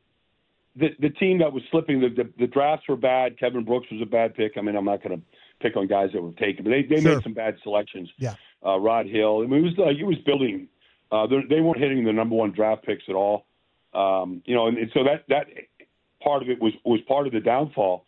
the 0.74 0.88
the 0.98 1.10
team 1.10 1.38
that 1.38 1.52
was 1.52 1.62
slipping, 1.70 2.00
the, 2.00 2.08
the 2.08 2.30
the 2.38 2.46
drafts 2.46 2.88
were 2.88 2.96
bad. 2.96 3.38
Kevin 3.38 3.64
Brooks 3.64 3.86
was 3.90 4.00
a 4.02 4.06
bad 4.06 4.34
pick. 4.34 4.52
I 4.56 4.62
mean, 4.62 4.74
I'm 4.76 4.84
not 4.84 5.02
going 5.02 5.18
to 5.18 5.26
pick 5.60 5.76
on 5.76 5.86
guys 5.86 6.10
that 6.12 6.22
were 6.22 6.32
taken, 6.32 6.64
but 6.64 6.70
they 6.70 6.82
they 6.82 7.00
Sure. 7.00 7.14
made 7.14 7.22
some 7.22 7.34
bad 7.34 7.56
selections. 7.62 8.10
Yeah. 8.18 8.34
Uh, 8.66 8.78
Rod 8.78 9.06
Hill. 9.06 9.42
I 9.42 9.46
mean, 9.46 9.60
it 9.60 9.62
was 9.62 9.78
like 9.78 9.96
it 9.96 10.04
was 10.04 10.18
building. 10.26 10.68
Uh, 11.12 11.26
they- 11.26 11.60
weren't 11.60 11.78
hitting 11.78 12.04
the 12.04 12.12
number 12.12 12.34
one 12.34 12.50
draft 12.50 12.84
picks 12.84 13.04
at 13.08 13.14
all. 13.14 13.46
Um, 13.94 14.42
you 14.44 14.54
know, 14.54 14.66
and, 14.66 14.76
and 14.76 14.90
so 14.92 15.04
that 15.04 15.24
that 15.28 15.46
part 16.22 16.42
of 16.42 16.50
it 16.50 16.60
was 16.60 16.72
was 16.84 17.00
part 17.02 17.26
of 17.26 17.32
the 17.32 17.40
downfall. 17.40 18.04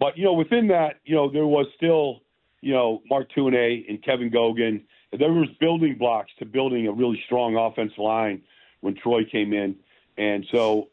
But 0.00 0.16
you 0.16 0.24
know, 0.24 0.32
within 0.32 0.68
that, 0.68 1.00
you 1.04 1.14
know, 1.14 1.30
there 1.30 1.46
was 1.46 1.66
still, 1.76 2.22
you 2.60 2.72
know, 2.72 3.02
Mark 3.10 3.28
Tuinei 3.36 3.88
and 3.88 4.02
Kevin 4.02 4.30
Gogan. 4.30 4.82
There 5.16 5.32
was 5.32 5.48
building 5.60 5.96
blocks 5.98 6.32
to 6.38 6.44
building 6.46 6.86
a 6.86 6.92
really 6.92 7.20
strong 7.26 7.56
offensive 7.56 7.98
line 7.98 8.42
when 8.80 8.94
Troy 8.94 9.24
came 9.24 9.52
in, 9.52 9.76
and 10.16 10.46
so, 10.52 10.88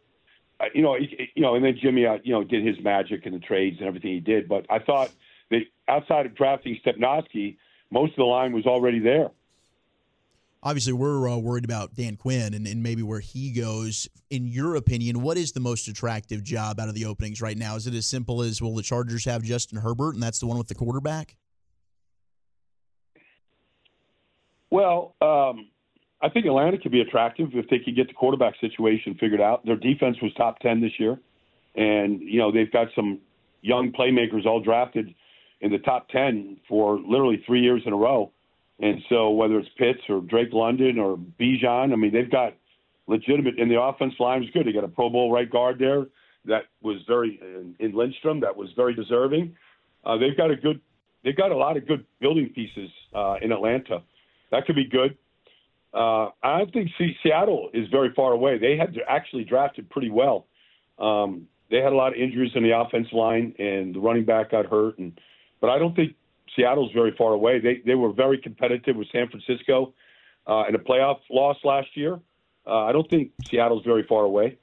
uh, 0.60 0.66
you 0.74 0.82
know, 0.82 0.98
you 0.98 1.42
know, 1.42 1.56
and 1.56 1.64
then 1.64 1.78
Jimmy, 1.82 2.06
uh, 2.06 2.18
you 2.24 2.34
know, 2.34 2.44
did 2.44 2.66
his 2.66 2.80
magic 2.84 3.26
in 3.26 3.34
the 3.34 3.40
trades 3.40 3.78
and 3.80 3.88
everything 3.88 4.12
he 4.12 4.20
did. 4.20 4.48
But 4.48 4.66
I 4.70 4.80
thought 4.80 5.12
that 5.52 5.62
outside 5.88 6.26
of 6.26 6.36
drafting 6.36 6.80
Stepnoski, 6.86 7.58
most 7.96 8.12
of 8.12 8.18
the 8.18 8.26
line 8.26 8.52
was 8.52 8.66
already 8.66 9.00
there. 9.00 9.32
Obviously, 10.62 10.94
we're 10.94 11.30
uh, 11.30 11.38
worried 11.38 11.64
about 11.64 11.96
Dan 11.96 12.18
Quinn 12.18 12.54
and, 12.54 12.68
and 12.68 12.84
maybe 12.84 13.02
where 13.02 13.22
he 13.22 13.52
goes. 13.52 14.10
In 14.30 14.48
your 14.48 14.76
opinion, 14.76 15.22
what 15.22 15.38
is 15.38 15.54
the 15.54 15.60
most 15.62 15.88
attractive 15.88 16.44
job 16.44 16.80
out 16.80 16.90
of 16.90 16.96
the 16.96 17.06
openings 17.06 17.42
right 17.42 17.58
now? 17.58 17.76
Is 17.76 17.88
it 17.88 17.94
as 17.94 18.06
simple 18.06 18.42
as 18.42 18.62
will 18.62 18.76
the 18.76 18.84
Chargers 18.84 19.24
have 19.26 19.44
Justin 19.44 19.80
Herbert 19.80 20.16
and 20.16 20.22
that's 20.22 20.40
the 20.40 20.48
one 20.48 20.58
with 20.58 20.68
the 20.68 20.76
quarterback? 20.76 21.38
Well, 24.72 25.16
um, 25.22 25.70
I 26.22 26.28
think 26.30 26.46
Atlanta 26.48 26.78
could 26.78 26.92
be 26.92 27.00
attractive 27.02 27.50
if 27.54 27.70
they 27.70 27.80
could 27.80 27.96
get 27.96 28.08
the 28.08 28.14
quarterback 28.14 28.56
situation 28.60 29.16
figured 29.18 29.40
out. 29.40 29.66
Their 29.66 29.78
defense 29.78 30.18
was 30.22 30.34
top 30.34 30.60
ten 30.60 30.82
this 30.82 31.00
year, 31.00 31.18
and 31.76 32.20
you 32.20 32.40
know 32.40 32.52
they've 32.52 32.72
got 32.72 32.88
some 32.94 33.20
young 33.62 33.94
playmakers 33.94 34.46
all 34.46 34.60
drafted 34.60 35.14
in 35.62 35.72
the 35.72 35.80
top 35.80 36.10
ten 36.10 36.58
for 36.68 37.00
literally 37.00 37.44
three 37.46 37.62
years 37.62 37.82
in 37.86 37.94
a 37.94 37.98
row. 37.98 38.32
And 38.80 39.02
so 39.10 39.30
whether 39.30 39.58
it's 39.58 39.70
Pitts 39.78 40.02
or 40.10 40.22
Drake 40.22 40.52
London 40.52 41.00
or 41.00 41.18
Bijan, 41.18 41.94
I 41.94 41.96
mean 41.96 42.12
they've 42.14 42.30
got 42.30 42.56
legitimate. 43.08 43.60
And 43.60 43.72
the 43.72 43.82
offense 43.82 44.14
line 44.20 44.42
was 44.42 44.50
good. 44.52 44.66
They 44.68 44.74
got 44.74 44.84
a 44.84 44.90
Pro 44.90 45.10
Bowl 45.10 45.32
right 45.32 45.50
guard 45.50 45.80
there 45.80 46.08
that 46.46 46.64
was 46.82 46.98
very 47.08 47.40
in, 47.42 47.76
in 47.80 47.96
Lindstrom 47.96 48.42
that 48.42 48.56
was 48.56 48.70
very 48.76 48.94
deserving. 48.94 49.56
Uh, 50.06 50.18
they've 50.18 50.38
got 50.38 50.52
a 50.52 50.56
good. 50.56 50.80
They've 51.24 51.36
got 51.36 51.52
a 51.52 51.58
lot 51.58 51.76
of 51.76 51.88
good 51.88 52.06
building 52.20 52.50
pieces 52.54 52.90
uh, 53.14 53.38
in 53.42 53.52
Atlanta. 53.52 54.04
That 54.52 54.68
could 54.68 54.76
be 54.76 54.86
good. 54.86 55.18
Uh, 55.92 56.30
I 56.44 56.60
don't 56.60 56.72
think 56.72 56.92
Se- 57.00 57.18
Seattle 57.24 57.70
is 57.74 57.88
very 57.90 58.14
far 58.16 58.34
away. 58.34 58.60
They 58.60 58.78
had 58.78 58.96
actually 59.08 59.44
drafted 59.44 59.90
pretty 59.90 60.12
well. 60.12 60.46
Um, 61.00 61.48
they 61.72 61.78
had 61.78 61.94
a 61.94 61.96
lot 61.96 62.10
of 62.14 62.20
injuries 62.20 62.52
in 62.54 62.62
the 62.62 62.78
offense 62.78 63.08
line, 63.12 63.56
and 63.58 63.96
the 63.96 64.00
running 64.00 64.26
back 64.26 64.52
got 64.52 64.66
hurt. 64.68 65.00
And 65.00 65.20
but 65.66 65.72
I 65.72 65.80
don't 65.80 65.96
think 65.96 66.14
Seattle's 66.56 66.92
very 66.94 67.16
far 67.18 67.34
away. 67.34 67.60
They 67.60 67.82
they 67.84 67.96
were 67.96 68.14
very 68.14 68.38
competitive 68.38 68.96
with 68.96 69.08
San 69.12 69.28
Francisco 69.30 69.96
uh, 70.46 70.66
in 70.70 70.76
a 70.76 70.78
playoff 70.78 71.18
loss 71.32 71.58
last 71.64 71.88
year. 71.96 72.20
Uh, 72.68 72.84
I 72.84 72.92
don't 72.92 73.10
think 73.10 73.32
Seattle's 73.50 73.84
very 73.84 74.04
far 74.04 74.26
away. 74.26 74.60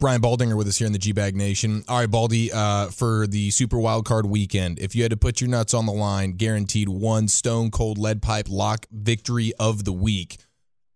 Brian 0.00 0.22
Baldinger 0.22 0.56
with 0.56 0.66
us 0.66 0.78
here 0.78 0.86
in 0.86 0.94
the 0.94 0.98
G 0.98 1.12
Bag 1.12 1.36
Nation. 1.36 1.84
All 1.86 1.98
right, 1.98 2.10
Baldy, 2.10 2.50
uh, 2.50 2.86
for 2.86 3.26
the 3.26 3.50
Super 3.50 3.78
Wild 3.78 4.06
Card 4.06 4.24
weekend, 4.24 4.78
if 4.78 4.96
you 4.96 5.02
had 5.02 5.10
to 5.10 5.18
put 5.18 5.42
your 5.42 5.50
nuts 5.50 5.74
on 5.74 5.84
the 5.84 5.92
line, 5.92 6.32
guaranteed 6.32 6.88
one 6.88 7.28
stone 7.28 7.70
cold 7.70 7.98
lead 7.98 8.22
pipe 8.22 8.46
lock 8.48 8.86
victory 8.90 9.52
of 9.60 9.84
the 9.84 9.92
week, 9.92 10.38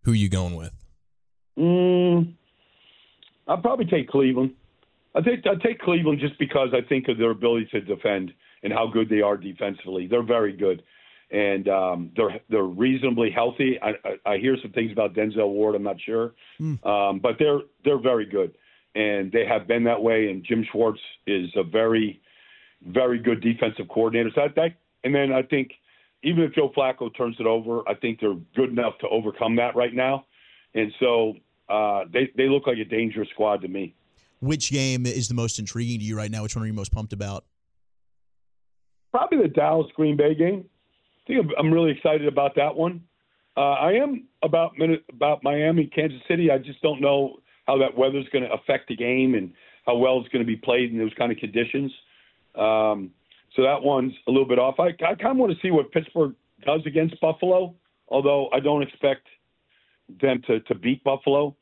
who 0.04 0.12
are 0.12 0.14
you 0.14 0.30
going 0.30 0.54
with? 0.54 0.72
Mm, 1.58 2.32
I'll 3.46 3.58
probably 3.58 3.84
take 3.84 4.08
Cleveland. 4.08 4.54
I 5.14 5.20
think 5.20 5.46
I'll 5.46 5.58
take 5.58 5.78
Cleveland 5.80 6.20
just 6.20 6.38
because 6.38 6.70
I 6.72 6.80
think 6.88 7.08
of 7.08 7.18
their 7.18 7.32
ability 7.32 7.68
to 7.72 7.82
defend 7.82 8.32
and 8.62 8.72
how 8.72 8.86
good 8.86 9.08
they 9.08 9.20
are 9.20 9.36
defensively. 9.36 10.06
They're 10.06 10.22
very 10.22 10.52
good, 10.52 10.82
and 11.30 11.68
um, 11.68 12.10
they're 12.16 12.40
they're 12.48 12.62
reasonably 12.62 13.30
healthy. 13.30 13.78
I, 13.82 13.90
I, 14.04 14.32
I 14.34 14.38
hear 14.38 14.56
some 14.62 14.72
things 14.72 14.92
about 14.92 15.14
Denzel 15.14 15.48
Ward. 15.48 15.74
I'm 15.74 15.82
not 15.82 16.00
sure, 16.00 16.32
um, 16.84 17.18
but 17.20 17.36
they're 17.38 17.60
they're 17.84 18.00
very 18.00 18.26
good, 18.26 18.54
and 18.94 19.32
they 19.32 19.44
have 19.46 19.66
been 19.66 19.84
that 19.84 20.02
way. 20.02 20.28
And 20.30 20.44
Jim 20.44 20.66
Schwartz 20.70 21.00
is 21.26 21.50
a 21.56 21.62
very 21.62 22.20
very 22.86 23.18
good 23.18 23.40
defensive 23.40 23.88
coordinator. 23.88 24.30
So 24.34 24.42
that, 24.42 24.54
that 24.56 24.70
and 25.04 25.14
then 25.14 25.32
I 25.32 25.42
think 25.42 25.72
even 26.22 26.44
if 26.44 26.54
Joe 26.54 26.70
Flacco 26.76 27.14
turns 27.16 27.36
it 27.38 27.46
over, 27.46 27.88
I 27.88 27.94
think 27.94 28.20
they're 28.20 28.36
good 28.54 28.70
enough 28.70 28.98
to 29.00 29.08
overcome 29.08 29.56
that 29.56 29.74
right 29.74 29.94
now. 29.94 30.26
And 30.74 30.92
so 31.00 31.34
uh, 31.68 32.04
they 32.12 32.30
they 32.36 32.48
look 32.48 32.66
like 32.66 32.78
a 32.78 32.84
dangerous 32.84 33.28
squad 33.30 33.62
to 33.62 33.68
me. 33.68 33.94
Which 34.40 34.72
game 34.72 35.06
is 35.06 35.28
the 35.28 35.34
most 35.34 35.58
intriguing 35.58 36.00
to 36.00 36.04
you 36.04 36.16
right 36.16 36.30
now? 36.30 36.42
Which 36.42 36.56
one 36.56 36.64
are 36.64 36.66
you 36.66 36.72
most 36.72 36.92
pumped 36.92 37.12
about? 37.12 37.44
Probably 39.12 39.38
the 39.42 39.48
Dallas 39.48 39.86
Green 39.94 40.16
Bay 40.16 40.34
game. 40.34 40.64
I 40.64 41.26
think 41.26 41.46
I'm, 41.56 41.72
really 41.72 41.92
excited 41.92 42.26
about 42.26 42.56
that 42.56 42.74
one. 42.74 43.02
Uh, 43.56 43.74
I 43.74 43.92
am 43.92 44.24
about 44.42 44.72
about 45.12 45.44
Miami, 45.44 45.86
Kansas 45.86 46.20
City. 46.26 46.50
I 46.50 46.58
just 46.58 46.82
don't 46.82 47.00
know 47.00 47.36
how 47.66 47.78
that 47.78 47.96
weather's 47.96 48.26
going 48.32 48.44
to 48.44 48.52
affect 48.52 48.88
the 48.88 48.96
game 48.96 49.34
and 49.34 49.52
how 49.86 49.96
well 49.96 50.18
it's 50.18 50.28
going 50.30 50.44
to 50.44 50.46
be 50.46 50.56
played 50.56 50.90
in 50.90 50.98
those 50.98 51.12
kind 51.16 51.30
of 51.30 51.38
conditions. 51.38 51.92
Um, 52.56 53.10
so 53.54 53.62
that 53.62 53.82
one's 53.82 54.14
a 54.26 54.30
little 54.30 54.48
bit 54.48 54.58
off. 54.58 54.76
I, 54.80 54.88
I 55.04 55.14
kind 55.14 55.32
of 55.32 55.36
want 55.36 55.52
to 55.52 55.58
see 55.60 55.70
what 55.70 55.92
Pittsburgh 55.92 56.34
does 56.64 56.80
against 56.86 57.20
Buffalo, 57.20 57.74
although 58.08 58.48
I 58.52 58.60
don't 58.60 58.82
expect 58.82 59.26
them 60.20 60.42
to, 60.46 60.60
to 60.60 60.74
beat 60.74 61.04
Buffalo. 61.04 61.54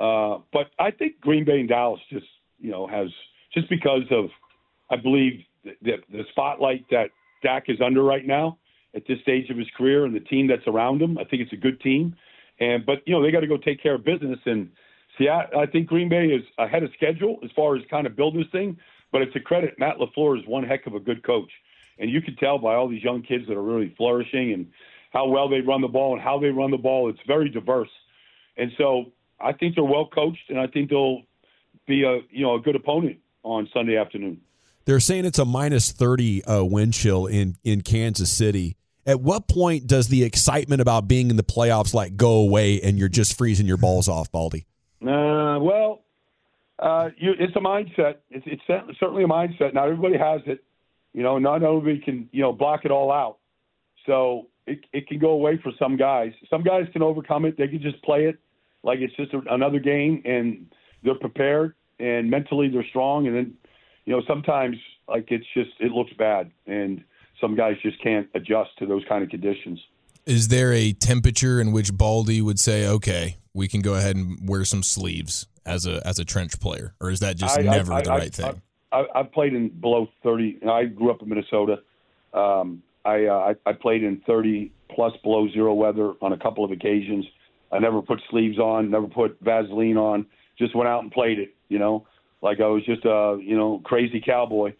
Uh, 0.00 0.38
but 0.52 0.70
I 0.78 0.90
think 0.90 1.20
Green 1.20 1.44
Bay 1.44 1.60
and 1.60 1.68
Dallas 1.68 2.00
just, 2.10 2.26
you 2.58 2.70
know, 2.70 2.86
has 2.86 3.08
just 3.52 3.68
because 3.68 4.02
of, 4.10 4.26
I 4.90 4.96
believe, 4.96 5.44
the, 5.64 5.96
the, 6.10 6.24
spotlight 6.30 6.84
that 6.90 7.10
Dak 7.42 7.64
is 7.68 7.80
under 7.84 8.02
right 8.02 8.26
now 8.26 8.58
at 8.94 9.02
this 9.08 9.20
stage 9.22 9.50
of 9.50 9.56
his 9.56 9.66
career 9.76 10.04
and 10.04 10.14
the 10.14 10.20
team 10.20 10.46
that's 10.46 10.66
around 10.66 11.02
him. 11.02 11.18
I 11.18 11.24
think 11.24 11.42
it's 11.42 11.52
a 11.52 11.56
good 11.56 11.80
team. 11.80 12.14
And, 12.60 12.86
but, 12.86 12.98
you 13.06 13.14
know, 13.14 13.22
they 13.22 13.30
got 13.30 13.40
to 13.40 13.46
go 13.46 13.56
take 13.56 13.82
care 13.82 13.94
of 13.94 14.04
business. 14.04 14.38
And 14.46 14.70
see, 15.18 15.28
I, 15.28 15.46
I 15.62 15.66
think 15.66 15.88
Green 15.88 16.08
Bay 16.08 16.26
is 16.26 16.42
ahead 16.58 16.82
of 16.82 16.90
schedule 16.94 17.38
as 17.44 17.50
far 17.56 17.76
as 17.76 17.82
kind 17.90 18.06
of 18.06 18.16
building 18.16 18.40
this 18.40 18.50
thing. 18.52 18.76
But 19.10 19.22
it's 19.22 19.34
a 19.36 19.40
credit. 19.40 19.78
Matt 19.78 19.96
LaFleur 19.98 20.38
is 20.38 20.46
one 20.46 20.64
heck 20.64 20.86
of 20.86 20.94
a 20.94 21.00
good 21.00 21.24
coach. 21.24 21.50
And 21.98 22.10
you 22.10 22.20
can 22.20 22.36
tell 22.36 22.58
by 22.58 22.74
all 22.74 22.88
these 22.88 23.02
young 23.02 23.22
kids 23.22 23.46
that 23.48 23.56
are 23.56 23.62
really 23.62 23.94
flourishing 23.96 24.52
and 24.52 24.66
how 25.12 25.28
well 25.28 25.48
they 25.48 25.60
run 25.60 25.80
the 25.80 25.88
ball 25.88 26.12
and 26.14 26.22
how 26.22 26.38
they 26.38 26.48
run 26.48 26.70
the 26.70 26.76
ball. 26.76 27.08
It's 27.08 27.20
very 27.26 27.48
diverse. 27.48 27.90
And 28.56 28.72
so 28.76 29.12
I 29.40 29.52
think 29.52 29.74
they're 29.74 29.84
well 29.84 30.08
coached, 30.12 30.48
and 30.48 30.58
I 30.58 30.66
think 30.66 30.90
they'll 30.90 31.22
be 31.86 32.02
a 32.02 32.20
you 32.30 32.42
know 32.42 32.54
a 32.54 32.60
good 32.60 32.76
opponent 32.76 33.18
on 33.42 33.68
Sunday 33.72 33.96
afternoon. 33.96 34.40
They're 34.84 35.00
saying 35.00 35.24
it's 35.24 35.38
a 35.38 35.44
minus 35.44 35.92
30 35.92 36.44
uh, 36.44 36.64
wind 36.64 36.94
chill 36.94 37.26
in, 37.26 37.56
in 37.64 37.82
Kansas 37.82 38.30
City. 38.30 38.76
At 39.06 39.20
what 39.20 39.48
point 39.48 39.86
does 39.86 40.08
the 40.08 40.24
excitement 40.24 40.80
about 40.80 41.08
being 41.08 41.30
in 41.30 41.36
the 41.36 41.42
playoffs 41.42 41.92
like 41.94 42.16
go 42.16 42.36
away 42.36 42.80
and 42.80 42.98
you're 42.98 43.08
just 43.08 43.36
freezing 43.36 43.66
your 43.66 43.76
balls 43.76 44.08
off, 44.08 44.30
Baldy? 44.32 44.66
Uh, 45.02 45.58
well, 45.60 46.02
uh, 46.78 47.10
you, 47.18 47.32
it's 47.38 47.54
a 47.56 47.60
mindset. 47.60 48.16
It's, 48.30 48.46
it's 48.46 48.98
certainly 48.98 49.24
a 49.24 49.28
mindset. 49.28 49.74
Not 49.74 49.88
everybody 49.88 50.16
has 50.16 50.40
it. 50.46 50.64
You 51.12 51.22
know, 51.22 51.38
not 51.38 51.62
everybody 51.62 51.98
can 51.98 52.28
you 52.32 52.40
know 52.40 52.52
block 52.52 52.84
it 52.84 52.90
all 52.90 53.12
out. 53.12 53.38
So 54.06 54.48
it 54.66 54.80
it 54.92 55.06
can 55.06 55.18
go 55.18 55.30
away 55.30 55.60
for 55.62 55.70
some 55.78 55.96
guys. 55.96 56.32
Some 56.50 56.64
guys 56.64 56.86
can 56.92 57.02
overcome 57.02 57.44
it. 57.44 57.56
They 57.56 57.68
can 57.68 57.80
just 57.80 58.02
play 58.02 58.24
it 58.24 58.38
like 58.82 58.98
it's 58.98 59.14
just 59.14 59.32
a, 59.32 59.42
another 59.54 59.78
game, 59.78 60.22
and 60.24 60.66
they're 61.04 61.14
prepared 61.14 61.74
and 61.98 62.30
mentally 62.30 62.68
they're 62.68 62.86
strong. 62.88 63.26
And 63.26 63.36
then, 63.36 63.54
you 64.06 64.12
know, 64.14 64.22
sometimes 64.26 64.76
like 65.08 65.30
it's 65.30 65.46
just 65.54 65.70
it 65.80 65.92
looks 65.92 66.12
bad, 66.18 66.50
and 66.66 67.02
some 67.40 67.54
guys 67.56 67.76
just 67.82 68.02
can't 68.02 68.28
adjust 68.34 68.70
to 68.78 68.86
those 68.86 69.02
kind 69.08 69.22
of 69.24 69.30
conditions. 69.30 69.80
Is 70.26 70.48
there 70.48 70.72
a 70.72 70.92
temperature 70.92 71.60
in 71.60 71.72
which 71.72 71.92
Baldy 71.92 72.40
would 72.40 72.58
say, 72.58 72.86
okay, 72.86 73.36
we 73.52 73.68
can 73.68 73.82
go 73.82 73.94
ahead 73.94 74.16
and 74.16 74.48
wear 74.48 74.64
some 74.64 74.82
sleeves 74.82 75.46
as 75.66 75.86
a 75.86 76.00
as 76.06 76.18
a 76.18 76.24
trench 76.24 76.58
player, 76.60 76.94
or 77.00 77.10
is 77.10 77.20
that 77.20 77.36
just 77.36 77.58
I- 77.58 77.62
never 77.62 77.92
I- 77.92 78.02
the 78.02 78.12
I- 78.12 78.16
right 78.18 78.34
thing? 78.34 78.62
I, 78.92 79.06
I've 79.14 79.32
played 79.32 79.54
in 79.54 79.68
below 79.70 80.06
30. 80.22 80.58
and 80.62 80.70
I 80.70 80.84
grew 80.84 81.10
up 81.10 81.20
in 81.20 81.28
Minnesota. 81.28 81.80
Um, 82.32 82.82
I, 83.04 83.24
uh, 83.26 83.54
I 83.66 83.70
I 83.70 83.72
played 83.72 84.02
in 84.04 84.20
30 84.26 84.70
plus 84.94 85.12
below 85.22 85.48
zero 85.50 85.74
weather 85.74 86.12
on 86.22 86.32
a 86.32 86.38
couple 86.38 86.64
of 86.64 86.70
occasions. 86.70 87.26
I 87.72 87.80
never 87.80 88.00
put 88.02 88.20
sleeves 88.30 88.58
on, 88.58 88.90
never 88.90 89.08
put 89.08 89.36
Vaseline 89.40 89.96
on. 89.96 90.26
Just 90.56 90.76
went 90.76 90.88
out 90.88 91.02
and 91.02 91.10
played 91.10 91.38
it. 91.40 91.54
You 91.68 91.78
know, 91.80 92.06
like 92.44 92.60
I 92.60 92.66
was 92.66 92.84
just 92.84 93.04
a 93.04 93.38
you 93.42 93.56
know 93.56 93.80
crazy 93.82 94.20
cowboy. 94.20 94.74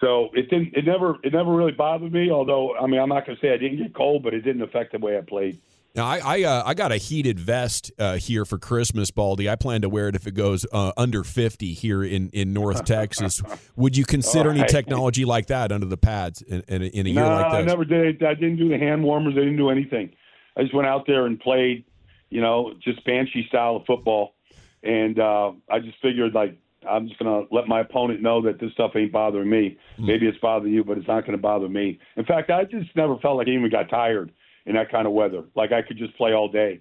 So 0.00 0.28
it 0.34 0.50
didn't. 0.50 0.74
It 0.76 0.84
never. 0.84 1.16
It 1.24 1.32
never 1.32 1.52
really 1.52 1.72
bothered 1.72 2.12
me. 2.12 2.30
Although 2.30 2.76
I 2.76 2.86
mean, 2.86 3.00
I'm 3.00 3.08
not 3.08 3.26
going 3.26 3.36
to 3.36 3.40
say 3.40 3.52
I 3.52 3.56
didn't 3.56 3.78
get 3.78 3.94
cold, 3.94 4.22
but 4.22 4.34
it 4.34 4.42
didn't 4.42 4.62
affect 4.62 4.92
the 4.92 4.98
way 4.98 5.16
I 5.16 5.22
played. 5.22 5.58
Now, 5.94 6.04
I 6.04 6.18
I, 6.18 6.42
uh, 6.42 6.62
I 6.66 6.74
got 6.74 6.92
a 6.92 6.98
heated 6.98 7.40
vest 7.40 7.90
uh, 7.98 8.18
here 8.18 8.44
for 8.44 8.58
Christmas, 8.58 9.10
Baldy. 9.10 9.48
I 9.48 9.56
plan 9.56 9.80
to 9.80 9.88
wear 9.88 10.08
it 10.08 10.14
if 10.14 10.26
it 10.26 10.34
goes 10.34 10.66
uh, 10.70 10.92
under 10.98 11.24
fifty 11.24 11.72
here 11.72 12.04
in, 12.04 12.28
in 12.34 12.52
North 12.52 12.84
Texas. 12.96 13.42
Would 13.76 13.96
you 13.96 14.04
consider 14.04 14.50
any 14.50 14.66
technology 14.66 15.24
like 15.24 15.46
that 15.46 15.72
under 15.72 15.86
the 15.86 15.96
pads 15.96 16.42
in, 16.42 16.62
in, 16.68 16.82
a- 16.82 16.86
in 16.86 17.06
a 17.06 17.10
year 17.10 17.24
no, 17.24 17.30
like 17.30 17.52
this? 17.52 17.60
I 17.60 17.62
never 17.62 17.86
did. 17.86 18.22
I 18.22 18.34
didn't 18.34 18.58
do 18.58 18.68
the 18.68 18.78
hand 18.78 19.02
warmers. 19.02 19.32
I 19.32 19.40
didn't 19.40 19.56
do 19.56 19.70
anything. 19.70 20.12
I 20.54 20.62
just 20.62 20.74
went 20.74 20.86
out 20.86 21.06
there 21.06 21.24
and 21.24 21.40
played, 21.40 21.84
you 22.28 22.42
know, 22.42 22.74
just 22.84 23.02
banshee 23.06 23.46
style 23.48 23.76
of 23.76 23.86
football. 23.86 24.34
And 24.82 25.18
uh, 25.18 25.52
I 25.70 25.80
just 25.80 25.98
figured, 26.00 26.34
like, 26.34 26.56
I'm 26.88 27.08
just 27.08 27.18
going 27.18 27.46
to 27.46 27.54
let 27.54 27.68
my 27.68 27.80
opponent 27.80 28.22
know 28.22 28.42
that 28.42 28.60
this 28.60 28.72
stuff 28.72 28.92
ain't 28.96 29.12
bothering 29.12 29.50
me. 29.50 29.78
Hmm. 29.96 30.06
Maybe 30.06 30.26
it's 30.26 30.38
bothering 30.38 30.72
you, 30.72 30.84
but 30.84 30.98
it's 30.98 31.08
not 31.08 31.22
going 31.22 31.36
to 31.36 31.42
bother 31.42 31.68
me. 31.68 31.98
In 32.16 32.24
fact, 32.24 32.50
I 32.50 32.64
just 32.64 32.94
never 32.94 33.16
felt 33.18 33.36
like 33.36 33.48
I 33.48 33.50
even 33.50 33.70
got 33.70 33.88
tired 33.88 34.32
in 34.66 34.74
that 34.74 34.90
kind 34.90 35.06
of 35.06 35.12
weather. 35.12 35.44
Like 35.54 35.72
I 35.72 35.82
could 35.82 35.98
just 35.98 36.16
play 36.16 36.32
all 36.32 36.48
day. 36.48 36.80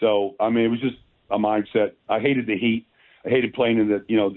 So 0.00 0.34
I 0.40 0.50
mean, 0.50 0.64
it 0.64 0.68
was 0.68 0.80
just 0.80 0.96
a 1.30 1.38
mindset. 1.38 1.92
I 2.08 2.20
hated 2.20 2.46
the 2.46 2.56
heat. 2.56 2.86
I 3.24 3.28
hated 3.28 3.54
playing 3.54 3.78
in 3.78 3.88
the, 3.88 4.04
you 4.08 4.16
know, 4.16 4.34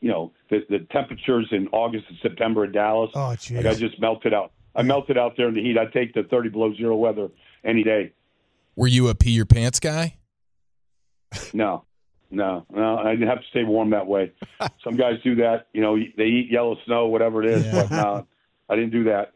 you 0.00 0.10
know, 0.10 0.32
the, 0.50 0.60
the 0.70 0.78
temperatures 0.90 1.46
in 1.50 1.68
August 1.68 2.06
and 2.08 2.18
September 2.22 2.64
in 2.64 2.72
Dallas. 2.72 3.10
Oh, 3.14 3.34
Like. 3.66 3.66
I 3.66 3.74
just 3.74 4.00
melted 4.00 4.32
out. 4.32 4.52
I 4.74 4.82
melted 4.82 5.18
out 5.18 5.34
there 5.36 5.48
in 5.48 5.54
the 5.54 5.62
heat. 5.62 5.78
I'd 5.78 5.92
take 5.92 6.14
the 6.14 6.24
30 6.24 6.48
below 6.48 6.74
zero 6.74 6.96
weather 6.96 7.28
any 7.64 7.84
day. 7.84 8.12
Were 8.76 8.88
you 8.88 9.08
a 9.08 9.14
pee 9.14 9.30
your 9.30 9.46
pants 9.46 9.78
guy? 9.78 10.16
No, 11.52 11.84
no, 12.34 12.66
no. 12.70 12.98
I 12.98 13.12
didn't 13.12 13.28
have 13.28 13.40
to 13.40 13.46
stay 13.50 13.64
warm 13.64 13.90
that 13.90 14.06
way. 14.06 14.32
Some 14.84 14.96
guys 14.96 15.14
do 15.22 15.36
that. 15.36 15.68
You 15.72 15.80
know, 15.80 15.96
they 16.16 16.24
eat 16.24 16.50
yellow 16.50 16.76
snow, 16.84 17.06
whatever 17.06 17.42
it 17.42 17.50
is. 17.50 17.64
Yeah. 17.64 17.72
But 17.72 17.90
no, 17.90 18.26
I 18.68 18.74
didn't 18.76 18.90
do 18.90 19.04
that. 19.04 19.32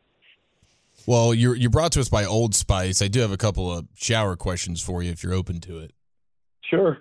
Well, 1.07 1.33
you're 1.33 1.55
you're 1.55 1.71
brought 1.71 1.93
to 1.93 2.01
us 2.01 2.09
by 2.09 2.25
Old 2.25 2.55
Spice. 2.55 3.01
I 3.01 3.09
do 3.09 3.21
have 3.21 3.33
a 3.33 3.37
couple 3.37 3.73
of 3.73 3.87
shower 3.95 4.37
questions 4.37 4.83
for 4.83 5.03
you 5.03 5.11
if 5.11 5.23
you're 5.23 5.33
open 5.35 5.61
to 5.61 5.79
it. 5.79 5.93
Sure. 6.63 6.99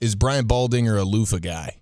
Is 0.00 0.14
Brian 0.14 0.46
Baldinger 0.46 0.98
a 0.98 1.02
loofah 1.04 1.38
guy? 1.38 1.80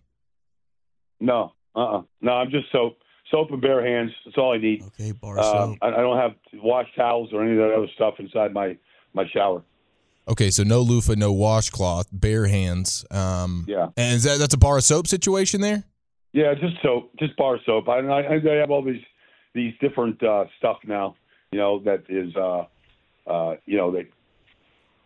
No. 1.20 1.52
Uh. 1.76 1.98
uh 1.98 2.02
No. 2.20 2.32
I'm 2.32 2.50
just 2.50 2.70
soap, 2.72 2.98
soap 3.30 3.50
and 3.50 3.60
bare 3.60 3.84
hands. 3.86 4.10
That's 4.24 4.36
all 4.38 4.52
I 4.52 4.58
need. 4.58 4.82
Okay, 4.82 5.12
bar 5.12 5.38
Um, 5.38 5.44
soap. 5.44 5.78
I, 5.82 5.88
I 5.88 5.96
don't 6.00 6.16
have 6.16 6.32
wash 6.54 6.88
towels 6.96 7.30
or 7.32 7.42
any 7.42 7.52
of 7.52 7.58
that 7.58 7.74
other 7.74 7.88
stuff 7.94 8.14
inside 8.18 8.52
my 8.52 8.76
my 9.12 9.24
shower. 9.32 9.62
Okay, 10.26 10.50
so 10.50 10.62
no 10.62 10.80
loofah, 10.80 11.14
no 11.14 11.32
washcloth, 11.32 12.08
bare 12.10 12.46
hands. 12.46 13.04
Um, 13.10 13.64
Yeah. 13.68 13.88
and 13.96 14.16
is 14.16 14.22
that 14.24 14.38
that's 14.38 14.54
a 14.54 14.58
bar 14.58 14.78
of 14.78 14.84
soap 14.84 15.06
situation 15.06 15.60
there? 15.60 15.84
Yeah, 16.32 16.54
just 16.54 16.76
soap, 16.82 17.10
just 17.18 17.36
bar 17.36 17.58
soap. 17.64 17.88
I, 17.88 17.98
I, 17.98 18.34
I 18.34 18.54
have 18.56 18.70
all 18.70 18.82
these 18.82 19.02
these 19.54 19.72
different 19.80 20.20
uh, 20.22 20.46
stuff 20.58 20.78
now. 20.84 21.14
You 21.52 21.58
know 21.60 21.78
that 21.84 22.04
is, 22.08 22.34
uh, 22.34 22.64
uh, 23.30 23.56
you 23.66 23.76
know 23.76 23.92
that 23.92 24.06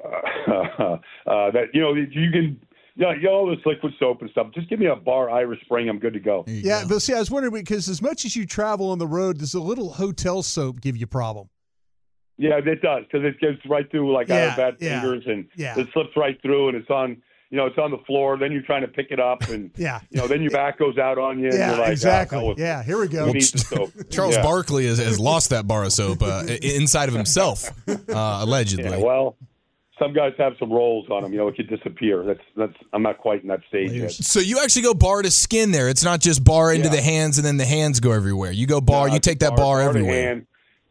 uh, 0.05 0.97
uh, 1.31 1.51
that 1.51 1.65
you 1.75 1.81
know 1.81 1.95
you 1.95 2.31
can. 2.31 2.61
Yeah, 2.97 3.15
you 3.15 3.23
know, 3.23 3.31
all 3.31 3.47
this 3.49 3.65
liquid 3.65 3.93
soap 4.01 4.23
and 4.23 4.31
stuff. 4.31 4.49
Just 4.53 4.69
give 4.69 4.81
me 4.81 4.87
a 4.87 4.97
bar 4.97 5.31
Irish 5.31 5.61
Spring. 5.61 5.89
I'm 5.89 6.01
good 6.01 6.15
to 6.15 6.19
go. 6.21 6.43
Yeah, 6.49 6.83
go. 6.83 6.89
but 6.89 7.03
see, 7.03 7.15
I 7.15 7.21
was 7.21 7.31
wondering 7.31 7.55
because 7.55 7.89
as 7.89 8.03
much 8.03 8.25
as 8.25 8.35
you 8.35 8.45
travel 8.45 8.91
on 8.91 8.99
the 8.99 9.07
road, 9.07 9.39
does 9.39 9.55
a 9.55 9.61
little 9.61 9.93
hotel 9.93 10.43
soap 10.43 10.81
give 10.81 10.97
you 10.97 11.05
a 11.05 11.07
problem? 11.07 11.49
Yeah, 12.39 12.59
it 12.65 12.81
does 12.83 13.05
because 13.05 13.25
it 13.27 13.41
gets 13.41 13.59
right 13.69 13.91
through 13.91 14.13
like 14.13 14.29
Yeah, 14.29 14.51
our 14.51 14.57
bad 14.57 14.77
yeah, 14.81 15.01
fingers 15.01 15.25
and 15.27 15.47
yeah. 15.57 15.79
it 15.79 15.89
slips 15.93 16.11
right 16.17 16.41
through 16.41 16.69
and 16.69 16.77
it's 16.77 16.89
on. 16.91 17.21
You 17.51 17.57
know, 17.57 17.65
it's 17.65 17.79
on 17.79 17.91
the 17.91 17.97
floor. 18.07 18.37
Then 18.37 18.53
you're 18.53 18.61
trying 18.61 18.83
to 18.83 18.89
pick 18.89 19.07
it 19.11 19.19
up 19.19 19.41
and 19.49 19.71
Yeah. 19.77 20.01
you 20.11 20.21
know, 20.21 20.29
then 20.29 20.43
your 20.43 20.51
back 20.51 20.79
goes 20.79 20.99
out 20.99 21.17
on 21.17 21.39
you. 21.39 21.47
and 21.47 21.55
Yeah, 21.55 21.71
you're 21.71 21.79
like, 21.81 21.93
exactly. 21.93 22.39
Oh, 22.39 22.55
yeah, 22.59 22.83
here 22.83 23.01
we 23.01 23.09
go. 23.09 23.25
Who 23.25 23.33
needs 23.33 23.53
the 23.53 23.59
soap? 23.59 23.91
Charles 24.11 24.37
Yeah. 24.37 24.43
Barkley 24.43 24.87
has, 24.87 24.99
has 24.99 25.19
lost 25.19 25.49
that 25.49 25.67
bar 25.67 25.83
of 25.85 25.93
soap 25.95 26.23
uh, 26.23 26.45
inside 26.61 27.09
of 27.09 27.15
himself, 27.15 27.71
uh, 27.89 27.95
allegedly. 28.43 28.85
Yeah, 28.85 28.99
well, 28.99 29.37
some 29.99 30.13
guys 30.13 30.35
have 30.37 30.53
some 30.61 30.71
rolls 30.71 31.09
on 31.11 31.23
them. 31.23 31.33
You 31.33 31.39
know, 31.39 31.49
it 31.49 31.57
could 31.57 31.71
disappear. 31.71 32.23
That's 32.23 32.41
that's. 32.55 32.75
I'm 32.93 33.03
not 33.03 33.17
quite 33.17 33.41
in 33.43 33.49
that 33.49 33.61
stage 33.67 33.93
yet. 33.93 34.13
so 34.13 34.41
you 34.41 34.61
actually 34.63 34.83
go 34.83 34.93
bar 34.93 35.23
to 35.23 35.31
skin 35.31 35.71
there. 35.73 35.89
It's 35.89 36.05
not 36.05 36.21
just 36.21 36.45
bar 36.45 36.73
into 36.75 36.89
Yeah. 36.89 36.97
the 36.97 37.03
hands 37.03 37.39
and 37.39 37.47
then 37.47 37.57
the 37.57 37.65
hands 37.67 37.99
go 37.99 38.13
everywhere. 38.13 38.53
You 38.53 38.67
go 38.67 38.81
bar, 38.83 39.07
No, 39.07 39.15
you 39.15 39.17
it's 39.17 39.27
take 39.27 39.39
that 39.39 39.57
bar, 39.57 39.79
to 39.79 39.85
everywhere. 39.87 40.43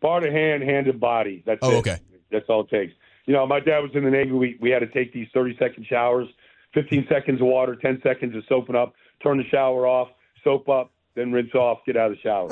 Hand, 0.01 0.25
of 0.25 0.33
hand, 0.33 0.63
hand 0.63 0.86
to 0.88 0.93
body. 0.93 1.43
That's 1.45 1.60
Oh, 1.62 1.71
it. 1.71 1.75
okay. 1.77 1.97
That's 2.31 2.45
all 2.49 2.62
it 2.62 2.69
takes. 2.69 2.93
You 3.25 3.33
know, 3.33 3.45
my 3.45 3.60
dad 3.60 3.79
was 3.79 3.91
in 3.93 4.03
the 4.03 4.12
Navy. 4.12 4.31
We 4.31 4.57
we 4.62 4.69
had 4.69 4.79
to 4.79 4.88
take 4.88 5.13
these 5.13 5.27
30 5.33 5.57
second 5.57 5.86
showers, 5.86 6.27
15 6.73 7.07
seconds 7.10 7.41
of 7.41 7.47
water, 7.47 7.75
10 7.75 8.01
seconds 8.01 8.36
of 8.36 8.43
soaping 8.47 8.75
up, 8.75 8.93
turn 9.21 9.38
the 9.38 9.43
shower 9.45 9.86
off, 9.88 10.10
soap 10.43 10.69
up, 10.69 10.91
then 11.15 11.31
rinse 11.31 11.53
off, 11.55 11.79
get 11.86 11.97
out 11.97 12.12
of 12.12 12.17
the 12.17 12.21
shower. 12.21 12.49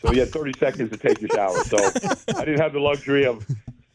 So 0.00 0.12
you 0.12 0.20
had 0.20 0.28
30 0.30 0.52
seconds 0.58 0.90
to 0.90 0.96
take 0.98 1.20
your 1.20 1.30
shower. 1.30 1.56
So 1.64 1.78
I 2.36 2.44
didn't 2.44 2.60
have 2.60 2.72
the 2.72 2.80
luxury 2.80 3.24
of 3.26 3.46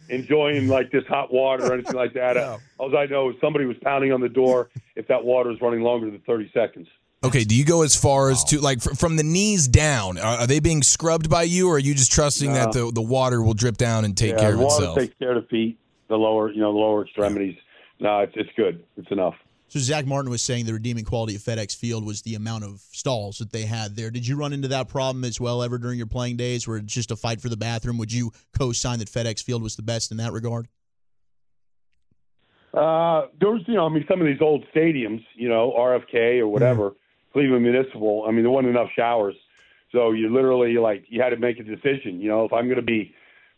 enjoying 0.09 0.67
like 0.67 0.91
this 0.91 1.05
hot 1.07 1.31
water 1.33 1.65
or 1.65 1.73
anything 1.73 1.95
like 1.95 2.13
that. 2.13 2.37
All 2.77 2.95
I 2.97 3.05
know 3.05 3.29
is 3.29 3.35
somebody 3.41 3.65
was 3.65 3.77
pounding 3.81 4.11
on 4.11 4.21
the 4.21 4.29
door 4.29 4.69
if 4.95 5.07
that 5.07 5.23
water 5.23 5.51
is 5.51 5.61
running 5.61 5.81
longer 5.81 6.09
than 6.09 6.19
30 6.21 6.51
seconds. 6.53 6.87
Okay, 7.23 7.45
do 7.45 7.55
you 7.55 7.63
go 7.63 7.83
as 7.83 7.95
far 7.95 8.29
as 8.29 8.43
to 8.45 8.59
like 8.59 8.81
from 8.81 9.15
the 9.15 9.23
knees 9.23 9.67
down? 9.67 10.17
Are, 10.17 10.39
are 10.39 10.47
they 10.47 10.59
being 10.59 10.83
scrubbed 10.83 11.29
by 11.29 11.43
you, 11.43 11.69
or 11.69 11.75
are 11.75 11.79
you 11.79 11.93
just 11.93 12.12
trusting 12.12 12.51
that 12.53 12.73
the, 12.73 12.91
the 12.91 13.01
water 13.01 13.41
will 13.41 13.53
drip 13.53 13.77
down 13.77 14.03
and 14.03 14.17
take 14.17 14.33
yeah, 14.33 14.39
care 14.39 14.53
of 14.53 14.59
water 14.59 14.83
itself? 14.83 14.97
takes 14.97 15.15
care 15.19 15.36
of 15.36 15.43
the 15.43 15.47
feet, 15.47 15.79
the 16.09 16.17
lower, 16.17 16.51
you 16.51 16.59
know, 16.59 16.73
the 16.73 16.79
lower 16.79 17.03
extremities. 17.03 17.55
No, 18.01 18.19
it's 18.19 18.33
it's 18.36 18.49
good. 18.57 18.83
It's 18.97 19.09
enough. 19.09 19.36
So 19.69 19.79
Zack 19.79 20.05
Martin 20.05 20.29
was 20.29 20.41
saying 20.41 20.65
the 20.65 20.73
redeeming 20.73 21.05
quality 21.05 21.36
of 21.36 21.41
FedEx 21.41 21.75
Field 21.75 22.05
was 22.05 22.21
the 22.21 22.36
amount 22.36 22.65
of 22.65 22.81
stalls 22.91 23.38
that 23.38 23.51
they 23.51 23.63
had 23.63 23.95
there. 23.95 24.12
Did 24.12 24.27
you 24.27 24.36
run 24.36 24.53
into 24.53 24.67
that 24.67 24.89
problem 24.89 25.23
as 25.23 25.39
well 25.39 25.63
ever 25.63 25.77
during 25.77 25.97
your 25.97 26.07
playing 26.07 26.36
days, 26.38 26.67
where 26.67 26.77
it's 26.77 26.93
just 26.93 27.09
a 27.09 27.15
fight 27.15 27.41
for 27.41 27.49
the 27.49 27.57
bathroom? 27.57 27.97
Would 27.97 28.12
you 28.12 28.31
co-sign 28.55 28.99
that 28.99 29.09
FedEx 29.09 29.41
Field 29.41 29.63
was 29.63 29.75
the 29.75 29.81
best 29.81 30.12
in 30.12 30.17
that 30.17 30.33
regard? 30.33 30.67
Uh, 32.73 33.27
there 33.39 33.49
was, 33.49 33.62
you 33.67 33.75
know, 33.75 33.86
I 33.86 33.89
mean, 33.89 34.05
some 34.07 34.19
of 34.19 34.27
these 34.27 34.41
old 34.41 34.65
stadiums, 34.75 35.23
you 35.36 35.47
know, 35.47 35.73
RFK 35.77 36.39
or 36.39 36.47
whatever, 36.47 36.93
Cleveland 37.33 37.63
Municipal. 37.63 38.25
I 38.27 38.31
mean, 38.31 38.43
there 38.43 38.51
wasn't 38.51 38.69
enough 38.69 38.89
showers, 38.95 39.35
so 39.91 40.11
you 40.11 40.33
literally 40.33 40.75
like 40.75 41.05
you 41.09 41.21
had 41.21 41.29
to 41.29 41.37
make 41.37 41.59
a 41.59 41.63
decision. 41.63 42.21
You 42.21 42.29
know, 42.29 42.45
if 42.45 42.53
I'm 42.53 42.65
going 42.65 42.77
to 42.77 42.81
be 42.81 43.13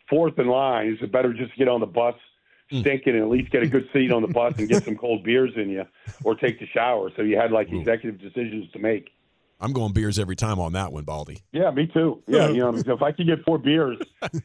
fourth 0.09 0.39
in 0.39 0.47
line, 0.47 0.93
is 0.93 0.97
it 1.01 1.11
better 1.11 1.33
just 1.33 1.51
to 1.51 1.57
get 1.57 1.67
on 1.67 1.81
the 1.81 1.85
bus, 1.85 2.15
hmm. 2.69 2.79
stinking, 2.79 3.13
and 3.13 3.23
at 3.23 3.29
least 3.29 3.51
get 3.51 3.63
a 3.63 3.67
good 3.67 3.88
seat 3.93 4.11
on 4.11 4.21
the 4.21 4.27
bus 4.27 4.55
and 4.57 4.67
get 4.67 4.83
some 4.83 4.97
cold 4.97 5.23
beers 5.23 5.51
in 5.55 5.69
you, 5.69 5.85
or 6.23 6.35
take 6.35 6.59
the 6.59 6.67
shower? 6.67 7.11
So 7.15 7.21
you 7.21 7.38
had 7.38 7.51
like 7.51 7.71
executive 7.71 8.19
decisions 8.19 8.71
to 8.71 8.79
make. 8.79 9.09
I'm 9.59 9.71
going 9.71 9.93
beers 9.93 10.19
every 10.19 10.35
time 10.35 10.59
on 10.59 10.73
that 10.73 10.91
one, 10.91 11.05
Baldy. 11.05 11.41
Yeah, 11.51 11.71
me 11.71 11.88
too. 11.88 12.21
Yeah, 12.27 12.49
you 12.49 12.59
know, 12.59 12.75
if 12.75 13.01
I 13.01 13.11
could 13.11 13.27
get 13.27 13.43
four 13.45 13.57
beers 13.57 13.97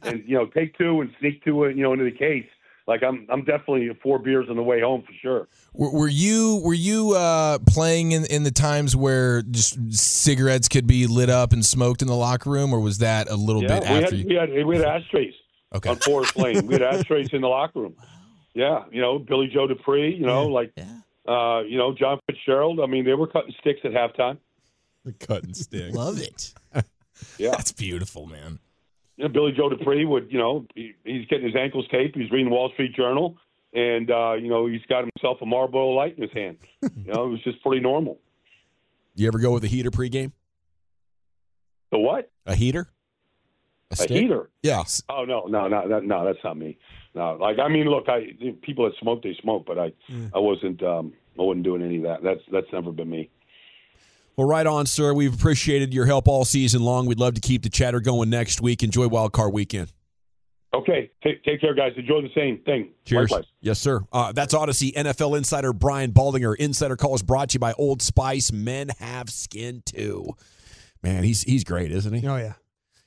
and 0.03 0.23
you 0.25 0.35
know 0.35 0.45
take 0.47 0.77
two 0.77 1.01
and 1.01 1.11
sneak 1.19 1.43
two, 1.43 1.67
you 1.69 1.83
know, 1.83 1.93
into 1.93 2.05
the 2.05 2.11
case, 2.11 2.47
like 2.87 3.03
I'm, 3.03 3.25
I'm 3.29 3.43
definitely 3.43 3.89
four 4.01 4.19
beers 4.19 4.47
on 4.49 4.55
the 4.55 4.63
way 4.63 4.81
home 4.81 5.03
for 5.03 5.13
sure. 5.21 5.47
Were, 5.73 5.91
were 5.91 6.07
you 6.07 6.61
were 6.63 6.73
you 6.73 7.11
uh, 7.13 7.59
playing 7.67 8.11
in, 8.11 8.25
in 8.25 8.43
the 8.43 8.51
times 8.51 8.95
where 8.95 9.41
just 9.41 9.93
cigarettes 9.93 10.67
could 10.67 10.87
be 10.87 11.07
lit 11.07 11.29
up 11.29 11.53
and 11.53 11.65
smoked 11.65 12.01
in 12.01 12.07
the 12.07 12.15
locker 12.15 12.49
room, 12.49 12.73
or 12.73 12.79
was 12.79 12.97
that 12.99 13.29
a 13.29 13.35
little 13.35 13.61
Yeah, 13.61 13.79
bit 13.79 13.83
we 13.83 13.87
after 13.95 14.15
had, 14.15 14.25
you? 14.25 14.25
we 14.27 14.35
had 14.35 14.65
we 14.65 14.75
had 14.77 14.85
ashtrays 14.85 15.33
Okay. 15.73 15.89
on 15.89 15.99
Forest 15.99 16.35
Lane. 16.37 16.67
We 16.67 16.73
had 16.73 16.83
ashtrays 16.83 17.29
in 17.31 17.41
the 17.41 17.47
locker 17.47 17.79
room. 17.81 17.95
Yeah, 18.53 18.83
you 18.91 19.01
know 19.01 19.17
Billy 19.19 19.47
Joe 19.47 19.67
Dupree. 19.67 20.13
You 20.15 20.25
know, 20.25 20.47
like 20.47 20.73
uh, 21.27 21.61
you 21.61 21.77
know 21.77 21.93
John 21.93 22.19
Fitzgerald. 22.27 22.79
I 22.81 22.85
mean, 22.87 23.05
they 23.05 23.13
were 23.13 23.27
cutting 23.27 23.53
sticks 23.61 23.79
at 23.85 23.91
halftime. 23.91 24.37
The 25.05 25.13
cutting 25.13 25.53
sticks. 25.53 25.95
Love 25.95 26.19
it. 26.19 26.53
Yeah, 27.37 27.51
That's 27.51 27.71
beautiful, 27.71 28.25
man. 28.27 28.59
You 29.21 29.27
know, 29.27 29.33
Billy 29.33 29.51
Joe 29.55 29.69
Dupree 29.69 30.05
would. 30.05 30.31
You 30.31 30.39
know, 30.39 30.65
he, 30.73 30.93
he's 31.03 31.27
getting 31.27 31.45
his 31.45 31.55
ankles 31.55 31.85
taped. 31.91 32.17
He's 32.17 32.31
reading 32.31 32.49
Wall 32.49 32.71
Street 32.73 32.95
Journal, 32.95 33.37
and 33.73 34.09
uh, 34.09 34.33
you 34.33 34.49
know 34.49 34.65
he's 34.65 34.81
got 34.89 35.05
himself 35.15 35.37
a 35.41 35.45
Marlboro 35.45 35.89
Light 35.89 36.15
in 36.17 36.23
his 36.23 36.31
hand. 36.33 36.57
You 36.81 37.13
know, 37.13 37.25
it 37.25 37.29
was 37.29 37.43
just 37.43 37.61
pretty 37.61 37.81
normal. 37.81 38.17
You 39.15 39.27
ever 39.27 39.37
go 39.37 39.51
with 39.51 39.63
a 39.63 39.67
heater 39.67 39.91
pregame? 39.91 40.31
The 41.91 41.99
what? 41.99 42.31
A 42.47 42.55
heater? 42.55 42.89
A 43.91 43.95
stick? 43.95 44.09
heater? 44.09 44.49
Yeah. 44.63 44.83
Oh 45.09 45.25
no, 45.25 45.45
no, 45.45 45.67
no, 45.67 45.85
no, 45.85 45.99
no, 45.99 46.25
that's 46.25 46.43
not 46.43 46.57
me. 46.57 46.77
No, 47.13 47.37
like 47.39 47.59
I 47.59 47.67
mean, 47.67 47.87
look, 47.87 48.05
I 48.07 48.33
people 48.61 48.85
that 48.85 48.93
smoke, 48.99 49.21
they 49.21 49.37
smoke, 49.41 49.65
but 49.67 49.77
I, 49.77 49.93
I 50.33 50.39
wasn't, 50.39 50.81
um, 50.81 51.13
I 51.37 51.43
wasn't 51.43 51.65
doing 51.65 51.83
any 51.83 51.97
of 51.97 52.03
that. 52.03 52.23
That's 52.23 52.41
that's 52.51 52.71
never 52.73 52.91
been 52.91 53.09
me. 53.09 53.29
Well, 54.37 54.47
right 54.47 54.65
on, 54.65 54.85
sir. 54.85 55.13
We've 55.13 55.33
appreciated 55.33 55.93
your 55.93 56.05
help 56.05 56.27
all 56.27 56.45
season 56.45 56.81
long. 56.81 57.05
We'd 57.05 57.19
love 57.19 57.33
to 57.35 57.41
keep 57.41 57.63
the 57.63 57.69
chatter 57.69 57.99
going 57.99 58.29
next 58.29 58.61
week. 58.61 58.81
Enjoy 58.81 59.07
Wild 59.07 59.33
Card 59.33 59.53
Weekend. 59.53 59.91
Okay, 60.73 61.11
take 61.21 61.43
take 61.43 61.59
care, 61.59 61.73
guys. 61.73 61.91
Enjoy 61.97 62.21
the 62.21 62.31
same 62.33 62.59
thing. 62.59 62.91
Cheers. 63.03 63.29
Likewise. 63.29 63.51
Yes, 63.59 63.77
sir. 63.77 64.01
Uh, 64.13 64.31
that's 64.31 64.53
Audacy 64.53 64.93
NFL 64.93 65.37
insider 65.37 65.73
Brian 65.73 66.13
Baldinger. 66.13 66.55
Insider 66.55 66.95
call 66.95 67.13
is 67.13 67.21
brought 67.21 67.49
to 67.49 67.55
you 67.55 67.59
by 67.59 67.73
Old 67.73 68.01
Spice. 68.01 68.53
Men 68.53 68.87
have 68.99 69.29
skin 69.29 69.83
too. 69.85 70.29
Man, 71.03 71.23
he's 71.23 71.41
he's 71.41 71.65
great, 71.65 71.91
isn't 71.91 72.13
he? 72.13 72.25
Oh 72.25 72.37
yeah. 72.37 72.53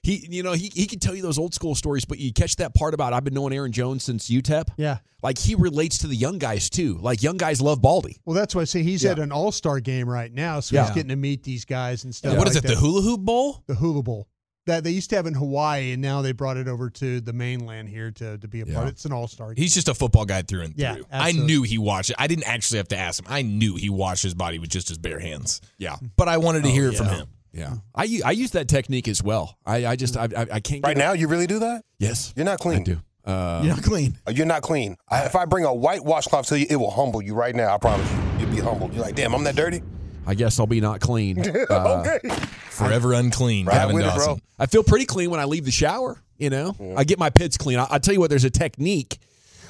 He, 0.04 0.26
you 0.30 0.42
know, 0.42 0.52
he 0.52 0.70
he 0.74 0.86
can 0.86 0.98
tell 1.00 1.14
you 1.14 1.22
those 1.22 1.38
old 1.38 1.54
school 1.54 1.74
stories, 1.74 2.04
but 2.04 2.18
you 2.18 2.32
catch 2.32 2.56
that 2.56 2.74
part 2.74 2.94
about 2.94 3.12
I've 3.12 3.24
been 3.24 3.34
knowing 3.34 3.52
Aaron 3.54 3.72
Jones 3.72 4.04
since 4.04 4.28
UTEP. 4.28 4.68
Yeah. 4.76 4.98
Like 5.22 5.38
he 5.38 5.54
relates 5.54 5.98
to 5.98 6.06
the 6.06 6.14
young 6.16 6.38
guys 6.38 6.68
too. 6.68 6.98
Like 7.00 7.22
young 7.22 7.38
guys 7.38 7.60
love 7.62 7.80
Baldy. 7.80 8.18
Well, 8.26 8.34
that's 8.36 8.54
why 8.54 8.60
I 8.60 8.64
say 8.64 8.82
he's 8.82 9.02
Yeah. 9.02 9.12
at 9.12 9.18
an 9.18 9.32
All 9.32 9.50
Star 9.50 9.80
game 9.80 10.08
right 10.08 10.32
now, 10.32 10.60
so 10.60 10.76
Yeah. 10.76 10.84
he's 10.84 10.94
getting 10.94 11.08
to 11.08 11.16
meet 11.16 11.42
these 11.42 11.64
guys 11.64 12.04
and 12.04 12.14
stuff. 12.14 12.36
what 12.36 12.46
is 12.48 12.54
like 12.54 12.64
it? 12.64 12.68
The 12.68 12.76
hula 12.76 13.00
hoop 13.00 13.20
bowl? 13.22 13.62
The 13.66 13.74
Hula 13.74 14.02
Bowl. 14.02 14.28
that 14.66 14.82
they 14.82 14.90
used 14.90 15.10
to 15.10 15.16
have 15.16 15.26
in 15.26 15.34
Hawaii, 15.34 15.92
and 15.92 16.00
now 16.00 16.22
they 16.22 16.32
brought 16.32 16.56
it 16.56 16.68
over 16.68 16.88
to 16.88 17.20
the 17.20 17.34
mainland 17.34 17.86
here 17.86 18.10
to, 18.10 18.38
to 18.38 18.48
be 18.48 18.62
a 18.62 18.64
Yeah. 18.64 18.74
part. 18.76 18.88
It's 18.88 19.04
an 19.04 19.12
all 19.12 19.28
star. 19.28 19.52
He's 19.54 19.74
just 19.74 19.88
a 19.88 19.94
football 19.94 20.24
guy 20.24 20.40
through 20.40 20.62
and 20.62 20.74
Yeah, 20.74 20.94
through. 20.94 21.04
I 21.12 21.32
knew 21.32 21.64
he 21.64 21.76
watched 21.76 22.08
it. 22.08 22.16
I 22.18 22.26
didn't 22.28 22.44
actually 22.44 22.78
have 22.78 22.88
to 22.88 22.96
ask 22.98 23.20
him. 23.22 23.26
I 23.28 23.42
knew 23.42 23.76
he 23.76 23.90
washed 23.90 24.22
his 24.22 24.32
body 24.32 24.58
with 24.58 24.70
just 24.70 24.88
his 24.88 24.96
bare 24.96 25.18
hands. 25.20 25.60
Yeah. 25.76 25.96
But 26.16 26.28
I 26.30 26.38
wanted 26.38 26.62
to 26.62 26.70
oh, 26.70 26.72
hear 26.72 26.88
it 26.88 26.96
from 26.96 27.08
him. 27.08 27.26
Yeah. 27.54 27.74
I, 27.94 28.20
I 28.24 28.32
use 28.32 28.50
that 28.50 28.68
technique 28.68 29.08
as 29.08 29.22
well. 29.22 29.56
I, 29.64 29.86
I 29.86 29.96
just, 29.96 30.16
I, 30.16 30.24
I, 30.24 30.40
I 30.52 30.60
can't 30.60 30.82
get 30.82 30.86
Right 30.86 30.96
it- 30.96 31.00
now, 31.00 31.12
you 31.12 31.28
really 31.28 31.46
do 31.46 31.60
that? 31.60 31.84
Yes. 31.98 32.32
You're 32.36 32.44
not 32.44 32.58
clean. 32.58 32.80
I 32.80 32.84
clean. 32.84 32.96
do. 32.96 33.02
Uh, 33.30 33.62
You're 33.64 33.74
not 33.74 33.82
clean. 33.84 34.18
Uh, 34.26 34.30
You're 34.32 34.44
not 34.46 34.60
clean. 34.62 34.96
I, 35.08 35.24
if 35.24 35.34
I 35.34 35.46
bring 35.46 35.64
a 35.64 35.72
white 35.72 36.04
washcloth 36.04 36.46
to 36.48 36.58
you, 36.60 36.66
it 36.68 36.76
will 36.76 36.90
humble 36.90 37.22
you 37.22 37.34
right 37.34 37.54
now. 37.54 37.74
I 37.74 37.78
promise 37.78 38.10
you. 38.12 38.18
You'll 38.40 38.50
be 38.54 38.60
humbled. 38.60 38.92
You're 38.92 39.02
like, 39.02 39.14
damn, 39.14 39.34
I'm 39.34 39.44
that 39.44 39.56
dirty. 39.56 39.82
I 40.26 40.34
guess 40.34 40.58
I'll 40.60 40.66
be 40.66 40.80
not 40.82 41.00
clean. 41.00 41.38
Uh, 41.70 42.04
okay. 42.06 42.28
Forever 42.68 43.12
unclean. 43.14 43.64
Right 43.66 43.74
Gavin 43.76 43.94
with 43.94 44.04
it, 44.06 44.14
bro. 44.14 44.38
I 44.58 44.66
feel 44.66 44.82
pretty 44.82 45.06
clean 45.06 45.30
when 45.30 45.38
I 45.40 45.44
leave 45.44 45.64
the 45.64 45.70
shower. 45.70 46.20
You 46.36 46.50
know, 46.50 46.74
I 46.96 47.04
get 47.04 47.18
my 47.18 47.30
pits 47.30 47.56
clean. 47.56 47.78
I, 47.78 47.84
I'll 47.88 48.00
tell 48.00 48.12
you 48.12 48.20
what. 48.20 48.28
There's 48.28 48.44
a 48.44 48.50
technique 48.50 49.18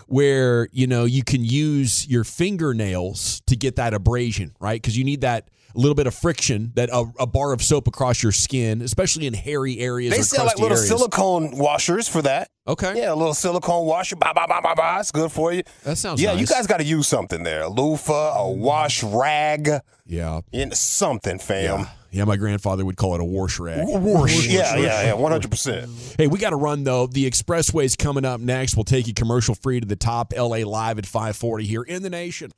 where 0.07 0.69
you 0.73 0.87
know 0.87 1.05
you 1.05 1.23
can 1.23 1.45
use 1.45 2.09
your 2.09 2.25
fingernails 2.25 3.41
to 3.47 3.57
get 3.57 3.77
that 3.77 3.95
abrasion, 3.95 4.55
right? 4.61 4.81
Because 4.81 4.97
you 4.97 5.05
need 5.05 5.21
that 5.21 5.49
little 5.79 5.95
bit 5.95 6.07
of 6.07 6.15
friction, 6.15 6.73
that 6.75 6.89
a, 6.93 7.05
a 7.19 7.27
bar 7.27 7.53
of 7.53 7.63
soap 7.63 7.87
across 7.89 8.23
your 8.23 8.33
skin, 8.33 8.81
especially 8.83 9.27
in 9.27 9.35
hairy 9.35 9.79
areas. 9.81 10.15
They 10.15 10.21
or 10.21 10.25
sell 10.25 10.47
like 10.47 10.59
little 10.59 10.77
areas. 10.77 10.89
silicone 10.89 11.57
washers 11.57 12.09
for 12.09 12.23
that. 12.23 12.49
Okay, 12.67 12.97
Yeah, 12.97 13.13
a 13.13 13.15
little 13.15 13.35
silicone 13.35 13.85
washer. 13.87 14.17
Bah, 14.17 14.33
bah, 14.35 14.47
bah, 14.49 14.61
bah, 14.63 14.75
bah. 14.75 14.99
It's 15.01 15.11
good 15.13 15.31
for 15.31 15.53
you. 15.53 15.63
that 15.83 15.97
sounds. 15.99 16.21
Yeah, 16.23 16.33
you 16.33 16.47
guys 16.47 16.67
got 16.67 16.79
to 16.79 16.85
use 16.85 17.07
something 17.07 17.43
there. 17.43 17.63
A 17.63 17.69
loofah, 17.69 18.39
a 18.39 18.51
wash 18.51 19.03
rag, 19.03 19.69
Yeah, 20.07 20.41
in 20.51 20.71
something, 20.73 21.39
fam. 21.39 21.81
yeah, 21.81 21.89
yeah. 22.11 22.25
My 22.25 22.37
grandfather 22.39 22.85
would 22.87 22.97
call 22.97 23.15
it 23.17 23.21
a 23.21 23.25
wash 23.25 23.59
rag. 23.61 23.85
Whoosh. 23.87 24.47
Yeah, 24.47 24.77
yeah, 24.77 25.03
yeah. 25.03 25.13
One 25.13 25.31
hundred 25.31 25.51
percent. 25.51 25.91
Hey, 26.17 26.27
we 26.27 26.39
got 26.39 26.51
to 26.51 26.57
run 26.57 26.85
though. 26.85 27.07
The 27.07 27.29
expressway's 27.31 27.97
coming 27.97 28.25
up 28.25 28.41
next. 28.41 28.77
We'll 28.77 28.85
take 28.85 29.07
you 29.09 29.13
commercial 29.15 29.55
free 29.55 29.81
to 29.81 29.87
the 29.87 29.97
top. 29.97 30.33
LA 30.35 30.59
live 30.67 30.99
at 30.99 31.05
540 31.05 31.65
here 31.67 31.83
in 31.83 32.03
the 32.03 32.11
nation. 32.11 32.51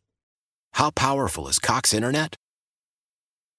How 0.75 0.91
powerful 0.91 1.49
is 1.49 1.59
Cox 1.59 1.93
Internet? 1.93 2.37